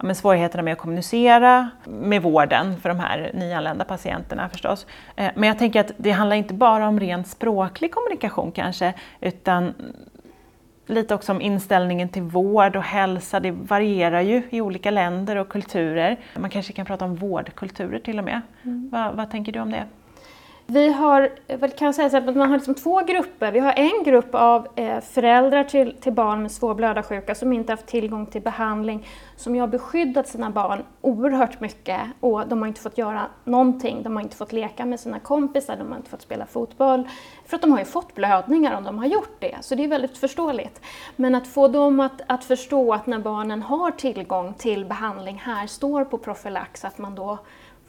eh, 0.01 0.13
svårigheterna 0.13 0.63
med 0.63 0.73
att 0.73 0.79
kommunicera 0.79 1.71
med 1.85 2.23
vården 2.23 2.81
för 2.81 2.89
de 2.89 3.01
här 3.01 3.31
nyanlända 3.35 3.85
patienterna 3.85 4.49
förstås. 4.49 4.87
Eh, 5.17 5.31
men 5.35 5.49
jag 5.49 5.59
tänker 5.59 5.81
att 5.81 5.93
det 5.97 6.11
handlar 6.11 6.37
inte 6.37 6.55
bara 6.55 6.89
om 6.89 7.01
rent 7.01 7.29
språklig 7.29 7.95
kommunikation 7.95 8.53
kanske, 8.53 8.95
utan 9.21 9.75
lite 10.89 11.15
också 11.15 11.33
om 11.33 11.41
inställningen 11.41 12.09
till 12.09 12.23
vård 12.23 12.77
och 12.77 12.83
hälsa. 12.83 13.41
Det 13.41 13.51
varierar 13.51 14.21
ju 14.21 14.43
i 14.51 14.61
olika 14.61 14.91
länder 14.91 15.37
och 15.37 15.49
kulturer. 15.49 16.17
Man 16.37 16.51
kanske 16.51 16.73
kan 16.73 16.87
prata 16.87 17.05
om 17.05 17.15
vårdkulturer 17.15 17.99
till 17.99 18.19
och 18.19 18.25
med. 18.25 18.41
Mm. 18.63 18.89
Va, 18.93 19.13
vad 19.15 19.31
tänker 19.31 19.53
du 19.53 19.61
om 19.61 19.71
det? 19.71 19.85
Vi 20.71 20.93
har, 20.93 21.31
kan 21.69 21.95
säga 21.95 22.11
så 22.11 22.17
att 22.17 22.25
man 22.25 22.51
har 22.51 22.57
liksom 22.57 22.75
två 22.75 23.01
grupper. 23.01 23.53
Vi 23.53 23.59
har 23.59 23.73
en 23.77 24.05
grupp 24.05 24.35
av 24.35 24.69
eh, 24.77 25.01
föräldrar 25.01 25.65
till, 25.65 25.97
till 26.01 26.13
barn 26.13 26.43
med 26.43 26.53
svår 26.53 26.75
blödarsjuka 26.75 27.35
som 27.35 27.53
inte 27.53 27.73
haft 27.73 27.87
tillgång 27.87 28.27
till 28.27 28.43
behandling, 28.43 29.07
som 29.37 29.61
har 29.61 29.67
beskyddat 29.67 30.29
sina 30.29 30.51
barn 30.51 30.85
oerhört 31.01 31.61
mycket 31.61 32.01
och 32.21 32.49
de 32.49 32.61
har 32.61 32.69
inte 32.69 32.81
fått 32.81 32.99
göra 32.99 33.27
någonting. 33.45 34.03
De 34.03 34.17
har 34.17 34.23
inte 34.23 34.37
fått 34.37 34.53
leka 34.53 34.85
med 34.85 35.01
sina 35.01 35.19
kompisar, 35.21 35.77
de 35.77 35.89
har 35.89 35.97
inte 35.97 36.11
fått 36.11 36.23
spela 36.23 36.47
fotboll, 36.47 37.09
för 37.47 37.57
att 37.57 37.63
de 37.63 37.73
har 37.73 37.79
ju 37.79 37.85
fått 37.85 38.15
blödningar 38.15 38.77
om 38.77 38.85
de 38.85 38.99
har 38.99 39.07
gjort 39.07 39.37
det, 39.39 39.57
så 39.61 39.75
det 39.75 39.85
är 39.85 39.89
väldigt 39.89 40.19
förståeligt. 40.19 40.81
Men 41.17 41.35
att 41.35 41.47
få 41.47 41.69
dem 41.69 42.01
att, 42.01 42.21
att 42.27 42.45
förstå 42.45 42.93
att 42.93 43.07
när 43.07 43.19
barnen 43.19 43.63
har 43.63 43.91
tillgång 43.91 44.55
till 44.55 44.85
behandling 44.85 45.43
här, 45.45 45.67
står 45.67 46.05
på 46.05 46.19
profylax, 46.19 46.85
att 46.85 46.99
man 46.99 47.15
då 47.15 47.39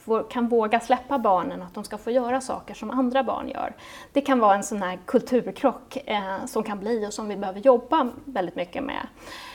får, 0.10 0.30
kan 0.30 0.48
våga 0.48 0.80
släppa 0.80 1.20
barnen, 1.20 1.62
att 1.62 1.74
de 1.74 1.84
ska 1.84 1.98
få 1.98 2.12
göra 2.12 2.42
saker 2.42 2.74
som 2.74 2.92
andra 2.92 3.24
barn 3.24 3.50
gör. 3.50 3.76
Det 4.14 4.22
kan 4.22 4.40
vara 4.40 4.56
en 4.56 4.64
sån 4.64 4.82
här 4.82 5.00
kulturkrock 5.06 5.98
eh, 6.06 6.46
som 6.46 6.64
kan 6.64 6.80
bli 6.80 7.08
och 7.08 7.14
som 7.14 7.28
vi 7.28 7.38
behöver 7.38 7.60
jobba 7.60 8.10
väldigt 8.26 8.56
mycket 8.56 8.84
med. 8.84 9.08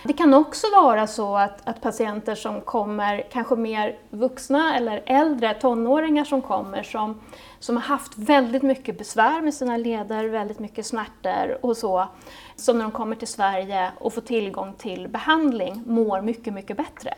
Det 0.04 0.12
kan 0.12 0.34
också 0.34 0.66
vara 0.82 1.06
så 1.06 1.36
att, 1.36 1.68
att 1.68 1.80
patienter 1.80 2.34
som 2.34 2.60
kommer, 2.60 3.26
kanske 3.32 3.56
mer 3.56 3.98
vuxna 4.10 4.76
eller 4.76 5.02
äldre, 5.06 5.54
tonåringar 5.54 6.24
som 6.24 6.42
kommer, 6.42 6.82
som, 6.82 7.20
som 7.58 7.76
har 7.76 7.82
haft 7.82 8.18
väldigt 8.18 8.62
mycket 8.62 8.98
besvär 8.98 9.40
med 9.40 9.54
sina 9.54 9.76
leder, 9.76 10.24
väldigt 10.24 10.58
mycket 10.58 10.86
smärtor 10.86 11.58
och 11.62 11.76
så, 11.76 12.08
som 12.56 12.78
när 12.78 12.84
de 12.84 12.92
kommer 12.92 13.16
till 13.16 13.28
Sverige 13.28 13.90
och 13.98 14.14
får 14.14 14.20
tillgång 14.20 14.74
till 14.74 15.08
behandling 15.08 15.82
mår 15.86 16.20
mycket, 16.20 16.54
mycket 16.54 16.76
bättre. 16.76 17.14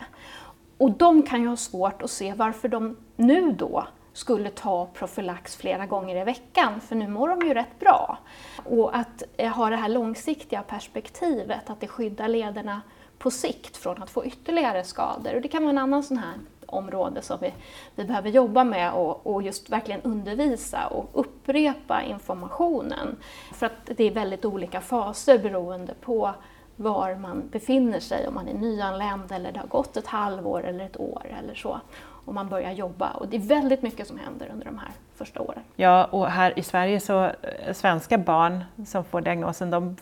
Och 0.77 0.91
de 0.91 1.23
kan 1.23 1.41
ju 1.41 1.47
ha 1.47 1.55
svårt 1.55 2.01
att 2.01 2.11
se 2.11 2.33
varför 2.33 2.67
de 2.67 2.97
nu 3.15 3.51
då 3.51 3.87
skulle 4.13 4.49
ta 4.49 4.85
profylax 4.85 5.55
flera 5.55 5.85
gånger 5.85 6.21
i 6.21 6.23
veckan, 6.23 6.81
för 6.81 6.95
nu 6.95 7.07
mår 7.07 7.27
de 7.27 7.47
ju 7.47 7.53
rätt 7.53 7.79
bra. 7.79 8.17
Och 8.65 8.95
att 8.97 9.23
eh, 9.37 9.51
ha 9.51 9.69
det 9.69 9.75
här 9.75 9.89
långsiktiga 9.89 10.61
perspektivet, 10.61 11.69
att 11.69 11.79
det 11.79 11.87
skyddar 11.87 12.27
lederna 12.27 12.81
på 13.17 13.31
sikt 13.31 13.77
från 13.77 14.03
att 14.03 14.09
få 14.09 14.25
ytterligare 14.25 14.83
skador. 14.83 15.35
Och 15.35 15.41
det 15.41 15.47
kan 15.47 15.63
vara 15.63 15.69
en 15.69 15.77
annan 15.77 16.03
sån 16.03 16.17
här 16.17 16.33
område 16.65 17.21
som 17.21 17.37
vi, 17.41 17.53
vi 17.95 18.03
behöver 18.03 18.29
jobba 18.29 18.63
med 18.63 18.93
och, 18.93 19.27
och 19.27 19.41
just 19.41 19.69
verkligen 19.69 20.01
undervisa 20.01 20.87
och 20.87 21.09
upprepa 21.13 22.01
informationen. 22.01 23.17
För 23.53 23.65
att 23.65 23.91
det 23.97 24.03
är 24.03 24.11
väldigt 24.11 24.45
olika 24.45 24.81
faser 24.81 25.37
beroende 25.39 25.93
på 26.01 26.33
var 26.77 27.15
man 27.15 27.49
befinner 27.51 27.99
sig, 27.99 28.27
om 28.27 28.33
man 28.33 28.47
är 28.47 28.53
nyanländ 28.53 29.31
eller 29.31 29.51
det 29.51 29.59
har 29.59 29.67
gått 29.67 29.97
ett 29.97 30.07
halvår 30.07 30.63
eller 30.63 30.85
ett 30.85 30.99
år 30.99 31.25
eller 31.39 31.55
så. 31.55 31.79
Och 32.25 32.33
man 32.33 32.49
börjar 32.49 32.71
jobba 32.71 33.11
och 33.11 33.27
det 33.27 33.37
är 33.37 33.41
väldigt 33.41 33.81
mycket 33.81 34.07
som 34.07 34.17
händer 34.17 34.49
under 34.53 34.65
de 34.65 34.77
här 34.77 34.91
första 35.15 35.41
åren. 35.41 35.63
Ja, 35.75 36.05
och 36.05 36.27
här 36.27 36.59
i 36.59 36.63
Sverige 36.63 36.99
så, 36.99 37.23
eh, 37.23 37.73
svenska 37.73 38.17
barn 38.17 38.63
som 38.85 39.03
får 39.03 39.21
diagnosen, 39.21 39.69
de 39.69 39.95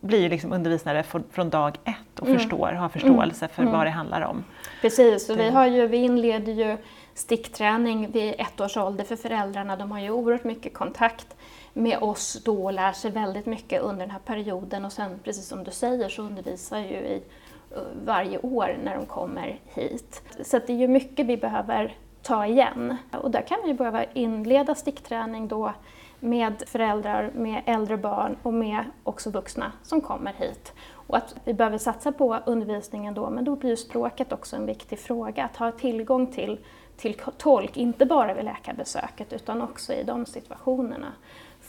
blir 0.00 0.30
liksom 0.30 0.52
undervisade 0.52 1.04
från 1.30 1.50
dag 1.50 1.78
ett 1.84 2.18
och 2.18 2.26
mm. 2.26 2.38
förstår, 2.38 2.72
har 2.72 2.88
förståelse 2.88 3.48
för 3.48 3.62
mm. 3.62 3.74
vad 3.74 3.86
det 3.86 3.90
handlar 3.90 4.20
om. 4.20 4.44
Precis, 4.80 5.30
och 5.30 5.38
vi, 5.38 5.50
har 5.50 5.66
ju, 5.66 5.86
vi 5.86 5.96
inleder 5.96 6.52
ju 6.52 6.76
stickträning 7.14 8.10
vid 8.10 8.34
ett 8.38 8.60
års 8.60 8.76
ålder 8.76 9.04
för 9.04 9.16
föräldrarna. 9.16 9.76
De 9.76 9.92
har 9.92 10.00
ju 10.00 10.10
oerhört 10.10 10.44
mycket 10.44 10.74
kontakt 10.74 11.36
med 11.72 11.98
oss 11.98 12.42
då 12.44 12.64
och 12.64 12.72
lär 12.72 12.92
sig 12.92 13.10
väldigt 13.10 13.46
mycket 13.46 13.82
under 13.82 14.00
den 14.00 14.10
här 14.10 14.18
perioden 14.18 14.84
och 14.84 14.92
sen 14.92 15.18
precis 15.24 15.48
som 15.48 15.64
du 15.64 15.70
säger 15.70 16.08
så 16.08 16.22
undervisar 16.22 16.78
ju 16.78 16.96
i 16.96 17.22
eh, 17.70 17.82
varje 18.04 18.38
år 18.38 18.78
när 18.84 18.96
de 18.96 19.06
kommer 19.06 19.60
hit. 19.66 20.22
Så 20.44 20.58
det 20.58 20.72
är 20.72 20.76
ju 20.76 20.88
mycket 20.88 21.26
vi 21.26 21.36
behöver 21.36 21.96
ta 22.22 22.46
igen 22.46 22.96
och 23.12 23.30
där 23.30 23.42
kan 23.42 23.58
vi 23.64 23.74
behöva 23.74 24.04
inleda 24.04 24.74
stickträning 24.74 25.48
då 25.48 25.72
med 26.20 26.62
föräldrar, 26.66 27.30
med 27.34 27.62
äldre 27.66 27.96
barn 27.96 28.36
och 28.42 28.54
med 28.54 28.84
också 29.04 29.30
vuxna 29.30 29.72
som 29.82 30.00
kommer 30.00 30.32
hit. 30.32 30.72
Och 30.92 31.16
att 31.16 31.34
vi 31.44 31.54
behöver 31.54 31.78
satsa 31.78 32.12
på 32.12 32.38
undervisningen 32.46 33.14
då, 33.14 33.30
men 33.30 33.44
då 33.44 33.56
blir 33.56 33.70
ju 33.70 33.76
språket 33.76 34.32
också 34.32 34.56
en 34.56 34.66
viktig 34.66 34.98
fråga. 34.98 35.44
Att 35.44 35.56
ha 35.56 35.72
tillgång 35.72 36.26
till, 36.26 36.58
till 36.96 37.20
tolk, 37.38 37.76
inte 37.76 38.06
bara 38.06 38.34
vid 38.34 38.44
läkarbesöket 38.44 39.32
utan 39.32 39.62
också 39.62 39.92
i 39.92 40.02
de 40.02 40.26
situationerna 40.26 41.12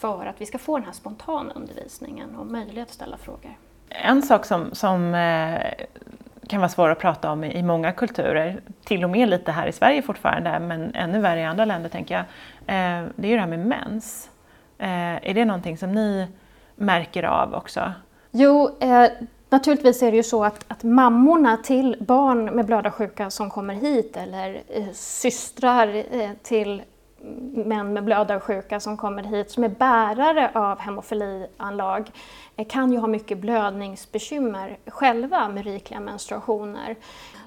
för 0.04 0.26
att 0.26 0.42
vi 0.42 0.46
ska 0.46 0.58
få 0.58 0.78
den 0.78 0.86
här 0.86 0.94
spontana 0.94 1.54
undervisningen 1.56 2.36
och 2.36 2.46
möjlighet 2.46 2.88
att 2.88 2.94
ställa 2.94 3.18
frågor. 3.18 3.58
En 3.90 4.22
sak 4.22 4.46
som, 4.46 4.76
som 4.76 5.16
eh, 5.16 5.86
kan 6.48 6.60
vara 6.60 6.70
svår 6.70 6.90
att 6.90 7.00
prata 7.00 7.32
om 7.32 7.44
i, 7.44 7.64
många 7.64 7.92
kulturer, 7.92 8.62
till 8.84 9.04
och 9.04 9.10
med 9.10 9.30
lite 9.30 9.52
här 9.52 9.68
i 9.68 9.72
Sverige 9.72 10.02
fortfarande, 10.02 10.60
men 10.60 10.96
ännu 10.96 11.20
värre 11.20 11.40
i 11.40 11.44
andra 11.44 11.66
länder 11.66 11.90
tänker 11.90 12.16
jag, 12.16 12.24
eh, 12.76 13.08
det 13.16 13.28
är 13.28 13.30
ju 13.30 13.36
det 13.36 13.42
här 13.42 13.48
med 13.48 13.60
mens. 13.60 14.30
Eh, 14.78 15.30
är 15.30 15.34
det 15.34 15.46
någonting 15.46 15.78
som 15.78 15.92
ni 15.92 16.28
märker 16.76 17.24
av 17.24 17.54
också? 17.54 17.92
Jo, 18.32 18.78
eh, 18.80 19.06
naturligtvis 19.50 20.04
är 20.04 20.12
det 20.12 20.18
ju 20.18 20.24
så 20.24 20.44
att, 20.44 20.66
att 20.68 20.84
mammorna 20.84 21.58
till 21.58 21.96
barn 22.00 22.46
med 22.46 22.66
blödarsjuka 22.66 23.30
som 23.30 23.50
kommer 23.50 23.74
hit 23.74 24.18
eller 24.18 24.64
eh, 24.68 24.92
systrar 24.94 25.96
eh, 25.96 26.30
till 26.42 26.82
män 27.54 27.94
med 27.94 28.04
blödarsjuka 28.04 28.80
som 28.80 28.98
kommer 28.98 29.24
hit 29.24 29.52
som 29.52 29.64
är 29.64 29.70
bärare 29.70 30.52
av 30.54 30.80
hemofilianlag 30.80 32.12
eh, 32.56 32.68
kan 32.68 32.92
ju 32.92 32.98
ha 32.98 33.08
mycket 33.08 33.38
blödningsbekymmer 33.38 34.78
själva 34.88 35.50
med 35.50 35.64
rikliga 35.64 36.00
menstruationer. 36.00 36.96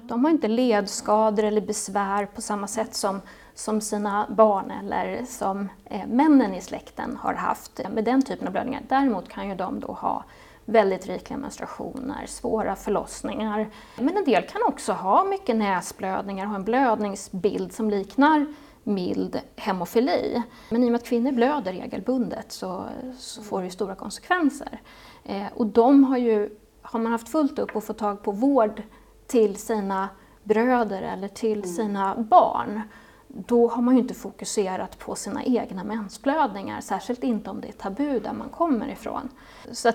De 0.01 0.23
har 0.23 0.31
inte 0.31 0.47
ledskador 0.47 1.43
eller 1.43 1.61
besvär 1.61 2.25
på 2.25 2.41
samma 2.41 2.67
sätt 2.67 2.95
som, 2.95 3.21
som 3.53 3.81
sina 3.81 4.25
barn 4.29 4.71
eller 4.71 5.25
som 5.25 5.69
eh, 5.85 6.07
männen 6.07 6.53
i 6.53 6.61
släkten 6.61 7.17
har 7.21 7.33
haft 7.33 7.79
eh, 7.79 7.89
med 7.89 8.03
den 8.03 8.21
typen 8.21 8.47
av 8.47 8.51
blödningar. 8.51 8.81
Däremot 8.87 9.29
kan 9.29 9.49
ju 9.49 9.55
de 9.55 9.79
då 9.79 9.87
ha 9.87 10.23
väldigt 10.65 11.07
rikliga 11.07 11.39
menstruationer, 11.39 12.25
svåra 12.25 12.75
förlossningar. 12.75 13.67
Men 13.95 14.17
en 14.17 14.25
del 14.25 14.43
kan 14.43 14.61
också 14.67 14.93
ha 14.93 15.23
mycket 15.23 15.55
näsblödningar, 15.55 16.45
ha 16.45 16.55
en 16.55 16.63
blödningsbild 16.63 17.73
som 17.73 17.89
liknar 17.89 18.45
mild 18.87 19.41
hemofili. 19.55 20.43
Men 20.69 20.83
i 20.83 20.87
och 20.87 20.91
med 20.91 20.99
att 20.99 21.05
kvinnor 21.05 21.31
blöder 21.31 21.73
regelbundet 21.73 22.51
så, 22.51 22.85
så 23.17 23.41
får 23.41 23.61
det 23.61 23.69
stora 23.69 23.95
konsekvenser. 23.95 24.81
Eh, 25.23 25.47
och 25.55 25.65
de 25.65 26.03
har 26.03 26.17
ju, 26.17 26.49
har 26.81 26.99
man 26.99 27.11
haft 27.11 27.29
fullt 27.29 27.59
upp 27.59 27.75
att 27.75 27.83
få 27.83 27.93
tag 27.93 28.23
på 28.23 28.31
vård 28.31 28.83
till 29.27 29.55
sina 29.55 30.09
bröder 30.43 31.01
eller 31.01 31.27
till 31.27 31.57
mm. 31.57 31.69
sina 31.69 32.15
barn, 32.15 32.81
då 33.27 33.67
har 33.67 33.81
man 33.81 33.95
ju 33.95 34.01
inte 34.01 34.13
fokuserat 34.13 34.99
på 34.99 35.15
sina 35.15 35.43
egna 35.43 35.83
mensblödningar, 35.83 36.81
särskilt 36.81 37.23
inte 37.23 37.49
om 37.49 37.61
det 37.61 37.67
är 37.67 37.71
tabu 37.71 38.19
där 38.19 38.33
man 38.33 38.49
kommer 38.49 38.87
ifrån. 38.87 39.29
Så 39.71 39.91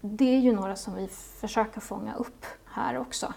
det 0.00 0.34
är 0.34 0.38
ju 0.38 0.52
några 0.52 0.76
som 0.76 0.94
vi 0.94 1.08
försöker 1.40 1.80
fånga 1.80 2.14
upp 2.14 2.46
här 2.64 2.98
också. 2.98 3.32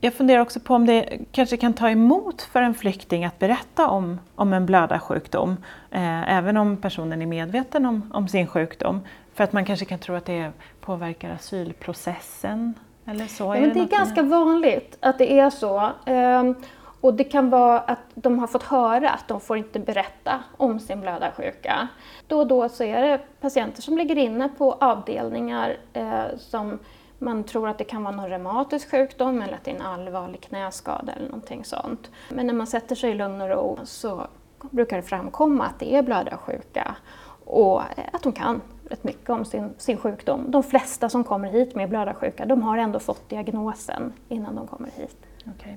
Jag 0.00 0.14
funderar 0.14 0.40
också 0.40 0.60
på 0.60 0.74
om 0.74 0.86
det 0.86 1.18
kanske 1.32 1.56
kan 1.56 1.72
ta 1.72 1.90
emot 1.90 2.42
för 2.42 2.62
en 2.62 2.74
flykting 2.74 3.24
att 3.24 3.38
berätta 3.38 3.88
om, 3.88 4.20
om 4.34 4.52
en 4.52 4.66
blödarsjukdom, 4.66 5.56
eh, 5.90 6.36
även 6.36 6.56
om 6.56 6.76
personen 6.76 7.22
är 7.22 7.26
medveten 7.26 7.86
om, 7.86 8.10
om 8.14 8.28
sin 8.28 8.46
sjukdom. 8.46 9.00
För 9.34 9.44
att 9.44 9.52
man 9.52 9.64
kanske 9.64 9.84
kan 9.84 9.98
tro 9.98 10.14
att 10.14 10.24
det 10.24 10.52
påverkar 10.80 11.30
asylprocessen 11.30 12.74
eller 13.06 13.26
så. 13.26 13.44
Ja, 13.44 13.60
men 13.60 13.74
det 13.74 13.80
är, 13.80 13.98
ganska 13.98 14.22
vanligt 14.22 14.96
att 15.00 15.18
det 15.18 15.38
är 15.38 15.50
så. 15.50 15.92
Eh, 16.06 16.52
och 17.00 17.14
det 17.14 17.24
kan 17.24 17.50
vara 17.50 17.78
att 17.78 17.98
de 18.14 18.38
har 18.38 18.46
fått 18.46 18.62
höra 18.62 19.10
att 19.10 19.28
de 19.28 19.40
får 19.40 19.56
inte 19.56 19.78
berätta 19.78 20.42
om 20.56 20.80
sin 20.80 21.00
blödarsjuka. 21.00 21.88
Då 22.26 22.38
och 22.38 22.46
då 22.46 22.68
så 22.68 22.84
är 22.84 23.02
det 23.02 23.20
patienter 23.40 23.82
som 23.82 23.98
ligger 23.98 24.18
inne 24.18 24.48
på 24.48 24.72
avdelningar 24.72 25.76
eh, 25.92 26.24
som 26.38 26.78
man 27.18 27.44
tror 27.44 27.68
att 27.68 27.78
det 27.78 27.84
kan 27.84 28.04
vara 28.04 28.16
någon 28.16 28.28
reumatisk 28.28 28.90
sjukdom 28.90 29.42
eller 29.42 29.54
att 29.54 29.64
det 29.64 29.70
är 29.70 29.74
en 29.74 29.82
allvarlig 29.82 30.40
knäskada 30.40 31.12
eller 31.12 31.26
någonting 31.26 31.64
sånt. 31.64 32.10
Men 32.28 32.46
när 32.46 32.54
man 32.54 32.66
sätter 32.66 32.94
sig 32.94 33.10
i 33.10 33.14
lugn 33.14 33.40
och 33.40 33.48
ro 33.48 33.78
så 33.84 34.26
brukar 34.70 34.96
det 34.96 35.02
framkomma 35.02 35.66
att 35.66 35.78
det 35.78 35.94
är 35.94 36.02
blödarsjuka 36.02 36.96
och 37.44 37.82
att 38.12 38.22
de 38.22 38.32
kan 38.32 38.60
rätt 38.90 39.04
mycket 39.04 39.30
om 39.30 39.44
sin, 39.44 39.74
sin 39.78 39.96
sjukdom. 39.96 40.50
De 40.50 40.62
flesta 40.62 41.08
som 41.08 41.24
kommer 41.24 41.48
hit 41.48 41.74
med 41.74 41.88
blödarsjuka 41.88 42.46
de 42.46 42.62
har 42.62 42.78
ändå 42.78 42.98
fått 42.98 43.28
diagnosen 43.28 44.12
innan 44.28 44.54
de 44.54 44.66
kommer 44.66 44.90
hit. 44.90 45.16
Okay. 45.56 45.72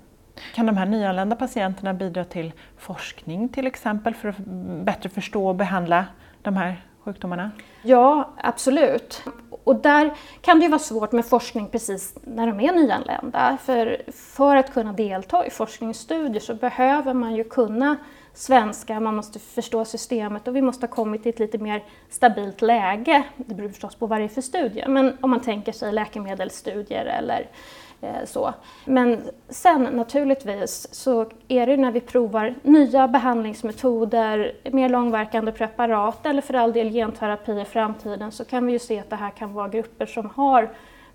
Kan 0.55 0.65
de 0.65 0.77
här 0.77 0.85
nyanlända 0.85 1.35
patienterna 1.35 1.93
bidra 1.93 2.25
till 2.25 2.53
forskning 2.77 3.49
till 3.49 3.67
exempel 3.67 4.13
för 4.13 4.29
att 4.29 4.37
bättre 4.85 5.09
förstå 5.09 5.47
och 5.47 5.55
behandla 5.55 6.05
de 6.41 6.57
här 6.57 6.85
sjukdomarna? 7.03 7.51
Ja, 7.81 8.29
absolut. 8.37 9.23
Och 9.69 9.75
där 9.75 10.13
kan 10.41 10.59
det 10.59 10.63
ju 10.63 10.69
vara 10.69 10.79
svårt 10.79 11.11
med 11.11 11.25
forskning 11.25 11.67
precis 11.67 12.13
när 12.21 12.47
de 12.47 12.59
är 12.59 12.71
nyanlända. 12.71 13.57
För, 13.63 14.01
för 14.11 14.55
att 14.55 14.73
kunna 14.73 14.93
delta 14.93 15.45
i 15.45 15.49
forskningsstudier 15.49 16.39
så 16.39 16.53
behöver 16.53 17.13
man 17.13 17.35
ju 17.35 17.43
kunna 17.43 17.95
svenska, 18.33 18.99
man 18.99 19.15
måste 19.15 19.39
förstå 19.39 19.85
systemet 19.85 20.47
och 20.47 20.55
vi 20.55 20.61
måste 20.61 20.85
ha 20.85 20.93
kommit 20.93 21.23
till 21.23 21.29
ett 21.29 21.39
lite 21.39 21.57
mer 21.57 21.83
stabilt 22.09 22.61
läge. 22.61 23.23
Det 23.35 23.55
beror 23.55 23.69
förstås 23.69 23.95
på 23.95 24.07
vad 24.07 24.19
det 24.19 24.23
är 24.23 24.27
för 24.27 24.41
studie, 24.41 24.85
men 24.87 25.17
om 25.21 25.29
man 25.29 25.39
tänker 25.39 25.71
sig 25.71 25.93
läkemedelsstudier 25.93 27.05
eller 27.05 27.49
Eh, 27.88 27.88
så. 28.25 28.53
Men 28.85 29.21
sen 29.49 29.83
naturligtvis 29.83 30.87
så 30.91 31.25
är 31.47 31.67
det 31.67 31.77
när 31.77 31.91
vi 31.91 31.99
provar 31.99 32.55
nya 32.63 33.07
behandlingsmetoder, 33.07 34.53
mer 34.71 34.89
långverkande 34.89 35.51
preparat 35.51 36.25
eller 36.25 36.41
för 36.41 36.53
all 36.53 36.73
del 36.73 36.89
genterapi 36.91 37.61
i 37.61 37.65
framtiden 37.65 38.31
så 38.31 38.45
kan 38.45 38.65
vi 38.65 38.71
ju 38.71 38.79
se 38.79 38.99
att 38.99 39.09
det 39.09 39.15
här 39.15 39.29
kan 39.29 39.53
vara 39.53 39.67
grupper 39.67 40.05
som 40.05 40.29
har 40.35 40.69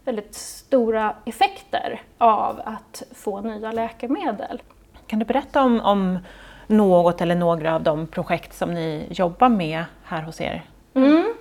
väldigt 0.04 0.34
stora 0.34 1.14
effekter 1.24 2.02
av 2.18 2.60
att 2.64 3.02
få 3.14 3.40
nya 3.40 3.72
läkemedel. 3.72 4.62
Kan 5.06 5.18
du 5.18 5.24
berätta 5.24 5.62
om, 5.62 5.80
om 5.80 6.18
något 6.66 7.20
eller 7.20 7.34
några 7.34 7.74
av 7.74 7.82
de 7.82 8.06
projekt 8.06 8.54
som 8.54 8.74
ni 8.74 9.06
jobbar 9.10 9.48
med 9.48 9.84
här 10.04 10.22
hos 10.22 10.40
er? 10.40 10.62
Mm. 10.94 11.34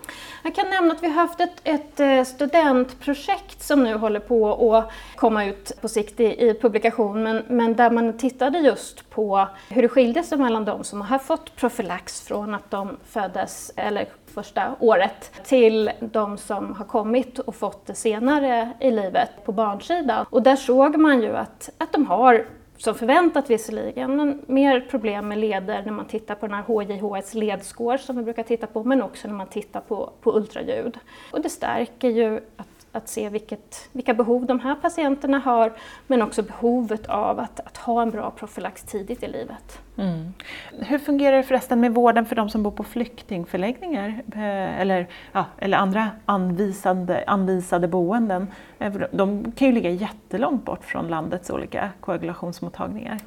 Jag 0.46 0.56
kan 0.56 0.70
nämna 0.70 0.94
att 0.94 1.04
vi 1.04 1.08
har 1.08 1.16
haft 1.16 1.40
ett, 1.40 1.62
ett, 1.64 2.00
eh, 2.00 2.24
studentprojekt 2.24 3.62
som 3.62 3.84
nu 3.84 3.94
håller 3.94 4.20
på 4.20 4.74
att 4.76 4.92
komma 5.16 5.46
ut 5.46 5.72
på 5.82 5.88
sikt 5.88 6.20
i, 6.20 6.50
i 6.50 6.54
publikation, 6.62 7.24
men, 7.24 7.44
men, 7.48 7.76
där 7.76 7.92
man 7.92 8.18
tittade 8.18 8.60
just 8.60 9.10
på 9.10 9.48
hur 9.70 9.82
det 9.82 9.88
skilde 9.88 10.24
sig 10.24 10.38
mellan 10.38 10.66
de 10.66 10.84
som 10.84 11.02
har 11.02 11.20
fått 11.20 11.56
profylax 11.56 12.22
från 12.22 12.54
att 12.54 12.72
de 12.72 12.98
föddes, 13.06 13.72
eller 13.76 14.08
första 14.34 14.76
året, 14.80 15.32
till 15.46 15.92
de 16.00 16.38
som 16.38 16.74
har 16.76 16.86
kommit 16.86 17.40
och 17.40 17.56
fått 17.56 17.86
det 17.86 17.96
senare 17.96 18.72
i 18.80 18.92
livet 18.92 19.30
på 19.46 19.52
barnsidan. 19.52 20.26
Och 20.30 20.44
där 20.44 20.56
såg 20.56 20.98
man 20.98 21.22
ju 21.22 21.36
att, 21.36 21.70
att 21.78 21.92
de 21.92 22.06
har 22.06 22.46
som 22.84 22.96
förväntat 22.96 23.50
visserligen, 23.50 24.16
men 24.16 24.42
mer 24.48 24.82
problem 24.82 25.28
med 25.28 25.38
leder 25.38 25.84
när 25.86 25.92
man 25.92 26.06
tittar 26.08 26.36
på 26.36 26.48
den 26.48 26.56
här 26.56 26.64
HJHS 26.64 27.34
ledskår 27.34 27.98
som 27.98 28.18
vi 28.18 28.24
brukar 28.24 28.44
titta 28.44 28.68
på, 28.68 28.84
men 28.84 29.02
också 29.02 29.28
när 29.28 29.36
man 29.36 29.48
tittar 29.48 29.82
på, 29.82 30.14
på 30.22 30.38
ultraljud. 30.38 30.98
Och 31.32 31.42
det 31.42 31.50
stärker 31.50 32.10
ju 32.10 32.42
att, 32.58 32.68
att 32.94 33.10
se 33.10 33.30
vilket, 33.30 33.90
vilka 33.92 34.14
behov 34.14 34.46
de 34.46 34.60
här 34.60 34.76
patienterna 34.76 35.40
har, 35.40 35.74
men 36.08 36.22
också 36.22 36.44
behovet 36.44 37.08
av 37.08 37.40
att, 37.40 37.60
att 37.60 37.78
ha 37.78 38.02
en 38.02 38.10
bra 38.10 38.32
profylax 38.32 38.84
tidigt 38.84 39.24
i 39.24 39.28
livet. 39.28 39.80
Mm. 39.98 40.34
Hur 40.72 41.00
fungerar 41.00 41.38
det 41.38 41.44
förresten 41.44 41.80
med 41.80 41.94
vården 41.94 42.26
för 42.26 42.36
de 42.36 42.50
som 42.50 42.64
bor 42.64 42.72
på 42.72 42.84
flyktingförläggningar 42.84 44.08
eh, 44.34 44.82
eller, 44.82 45.08
ja, 45.32 45.46
eller 45.58 45.78
andra 45.78 46.10
anvisade, 46.26 47.24
anvisade 47.28 47.88
boenden? 47.88 48.48
Eh, 48.80 48.94
de 49.12 49.52
kan 49.52 49.68
ju 49.68 49.74
ligga 49.74 49.90
jättelångt 49.90 50.66
bort 50.66 50.84
från 50.84 51.08
landets 51.08 51.50
olika 51.50 51.90
koagulationsmottagningar. 52.00 53.18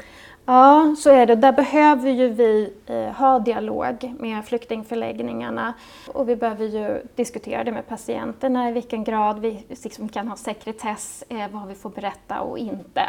Ja, 0.49 0.95
så 0.99 1.11
är 1.11 1.27
det. 1.27 1.35
Där 1.35 1.53
behöver 1.53 2.11
ju 2.11 2.29
vi 2.29 2.73
eh, 2.87 3.11
ha 3.17 3.39
dialog 3.39 4.15
med 4.19 4.45
flyktingförläggningarna 4.45 5.75
och 6.09 6.29
vi 6.29 6.37
behöver 6.37 6.65
ju 6.65 7.03
diskutera 7.15 7.65
det 7.65 7.73
med 7.73 7.89
patienterna 7.89 8.69
i 8.69 8.73
vilken 8.73 9.05
grad 9.05 9.39
vi 9.39 9.65
liksom 9.69 10.09
kan 10.09 10.29
ha 10.29 10.37
sekretess, 10.37 11.25
eh, 11.29 11.49
vad 11.51 11.69
vi 11.69 11.75
får 11.75 11.91
berätta 11.91 12.41
och 12.41 12.59
inte. 12.59 13.01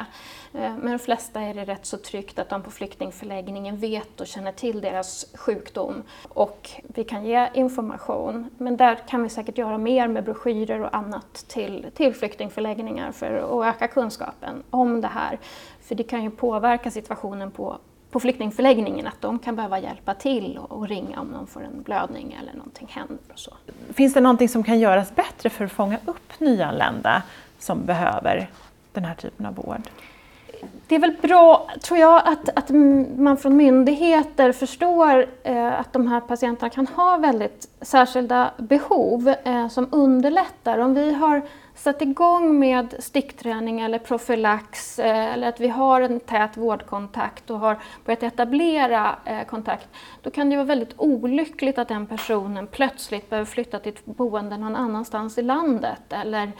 Eh, 0.54 0.78
men 0.78 0.92
de 0.92 1.00
flesta 1.00 1.42
är 1.42 1.54
det 1.54 1.66
rätt 1.66 1.86
så 1.86 1.98
tryggt 1.98 2.40
att 2.40 2.50
de 2.50 2.64
på 2.64 2.72
flyktingförläggningen 2.72 3.78
vet 3.78 4.22
och 4.22 4.28
känner 4.28 4.52
till 4.52 4.82
deras 4.82 5.26
sjukdom 5.34 6.04
och 6.30 6.70
vi 6.84 7.04
kan 7.04 7.26
ge 7.26 7.50
information. 7.54 8.50
Men 8.58 8.78
där 8.78 8.96
kan 8.96 9.24
vi 9.24 9.30
säkert 9.30 9.58
göra 9.58 9.78
mer 9.78 10.08
med 10.08 10.24
broschyrer 10.24 10.82
och 10.82 10.96
annat 10.96 11.46
till, 11.48 11.86
till 11.94 12.14
flyktingförläggningar 12.14 13.12
för 13.12 13.34
att 13.34 13.76
öka 13.76 13.88
kunskapen 13.88 14.64
om 14.70 15.02
det 15.02 15.08
här. 15.08 15.40
För 15.88 15.96
det 15.96 16.04
kan 16.04 16.24
ju 16.24 16.30
påverka 16.30 16.92
situationen 16.92 17.52
på, 17.52 17.78
på 18.12 18.20
flyktingförläggningen, 18.20 19.08
att 19.08 19.22
de 19.22 19.40
kan 19.40 19.56
behöva 19.56 19.80
hjälpa 19.80 20.14
till 20.14 20.58
och, 20.58 20.72
och 20.72 20.88
ringa 20.88 21.22
om 21.22 21.28
någon 21.28 21.48
får 21.48 21.64
en 21.64 21.82
blödning 21.82 22.38
eller 22.42 22.54
någonting 22.54 22.88
händer. 22.92 23.18
Och 23.34 23.40
så. 23.40 23.54
Finns 23.94 24.14
det 24.14 24.22
någonting 24.22 24.50
som 24.50 24.64
kan 24.64 24.80
göras 24.80 25.16
bättre 25.16 25.50
för 25.50 25.66
att 25.66 25.72
fånga 25.72 25.98
upp 26.06 26.40
nyanlända 26.40 27.24
som 27.60 27.86
behöver 27.86 28.50
den 28.94 29.06
här 29.06 29.16
typen 29.16 29.46
av 29.46 29.56
vård? 29.56 29.82
Det 30.88 30.96
är 30.96 31.00
väl 31.00 31.16
bra, 31.22 31.70
tror 31.82 32.00
jag, 32.00 32.28
att, 32.28 32.50
att 32.56 32.70
man 33.18 33.38
från 33.38 33.58
myndigheter 33.58 34.52
förstår 34.52 35.26
eh, 35.44 35.80
att 35.80 35.94
de 35.94 36.08
här 36.08 36.20
patienterna 36.20 36.70
kan 36.70 36.88
ha 36.88 37.18
väldigt 37.18 37.70
särskilda 37.82 38.52
behov 38.58 39.34
eh, 39.44 39.68
som 39.68 39.88
underlättar. 39.92 40.78
Om 40.78 40.94
vi 40.94 41.14
har 41.14 41.42
Sätt 41.78 42.02
igång 42.02 42.60
med 42.60 42.96
stickträning 43.00 43.80
eller 43.80 44.00
profylax 44.00 45.00
eh, 45.00 45.34
eller 45.34 45.50
att 45.50 45.60
vi 45.60 45.68
har 45.68 46.02
en 46.02 46.20
tät 46.20 46.58
vårdkontakt 46.58 47.50
och 47.50 47.60
har 47.60 47.80
börjat 48.06 48.24
etablera 48.24 49.16
eh, 49.26 49.44
kontakt, 49.44 49.88
då 50.22 50.30
kan 50.30 50.50
det 50.50 50.56
vara 50.56 50.66
väldigt 50.66 50.94
olyckligt 50.98 51.78
att 51.78 51.88
den 51.88 52.06
personen 52.06 52.68
plötsligt 52.68 53.30
behöver 53.30 53.46
flytta 53.46 53.80
till 53.80 53.94
ett 53.94 54.06
boende 54.06 54.58
någon 54.58 54.76
annanstans 54.76 55.38
i 55.38 55.42
landet. 55.42 56.14
Eller, 56.14 56.52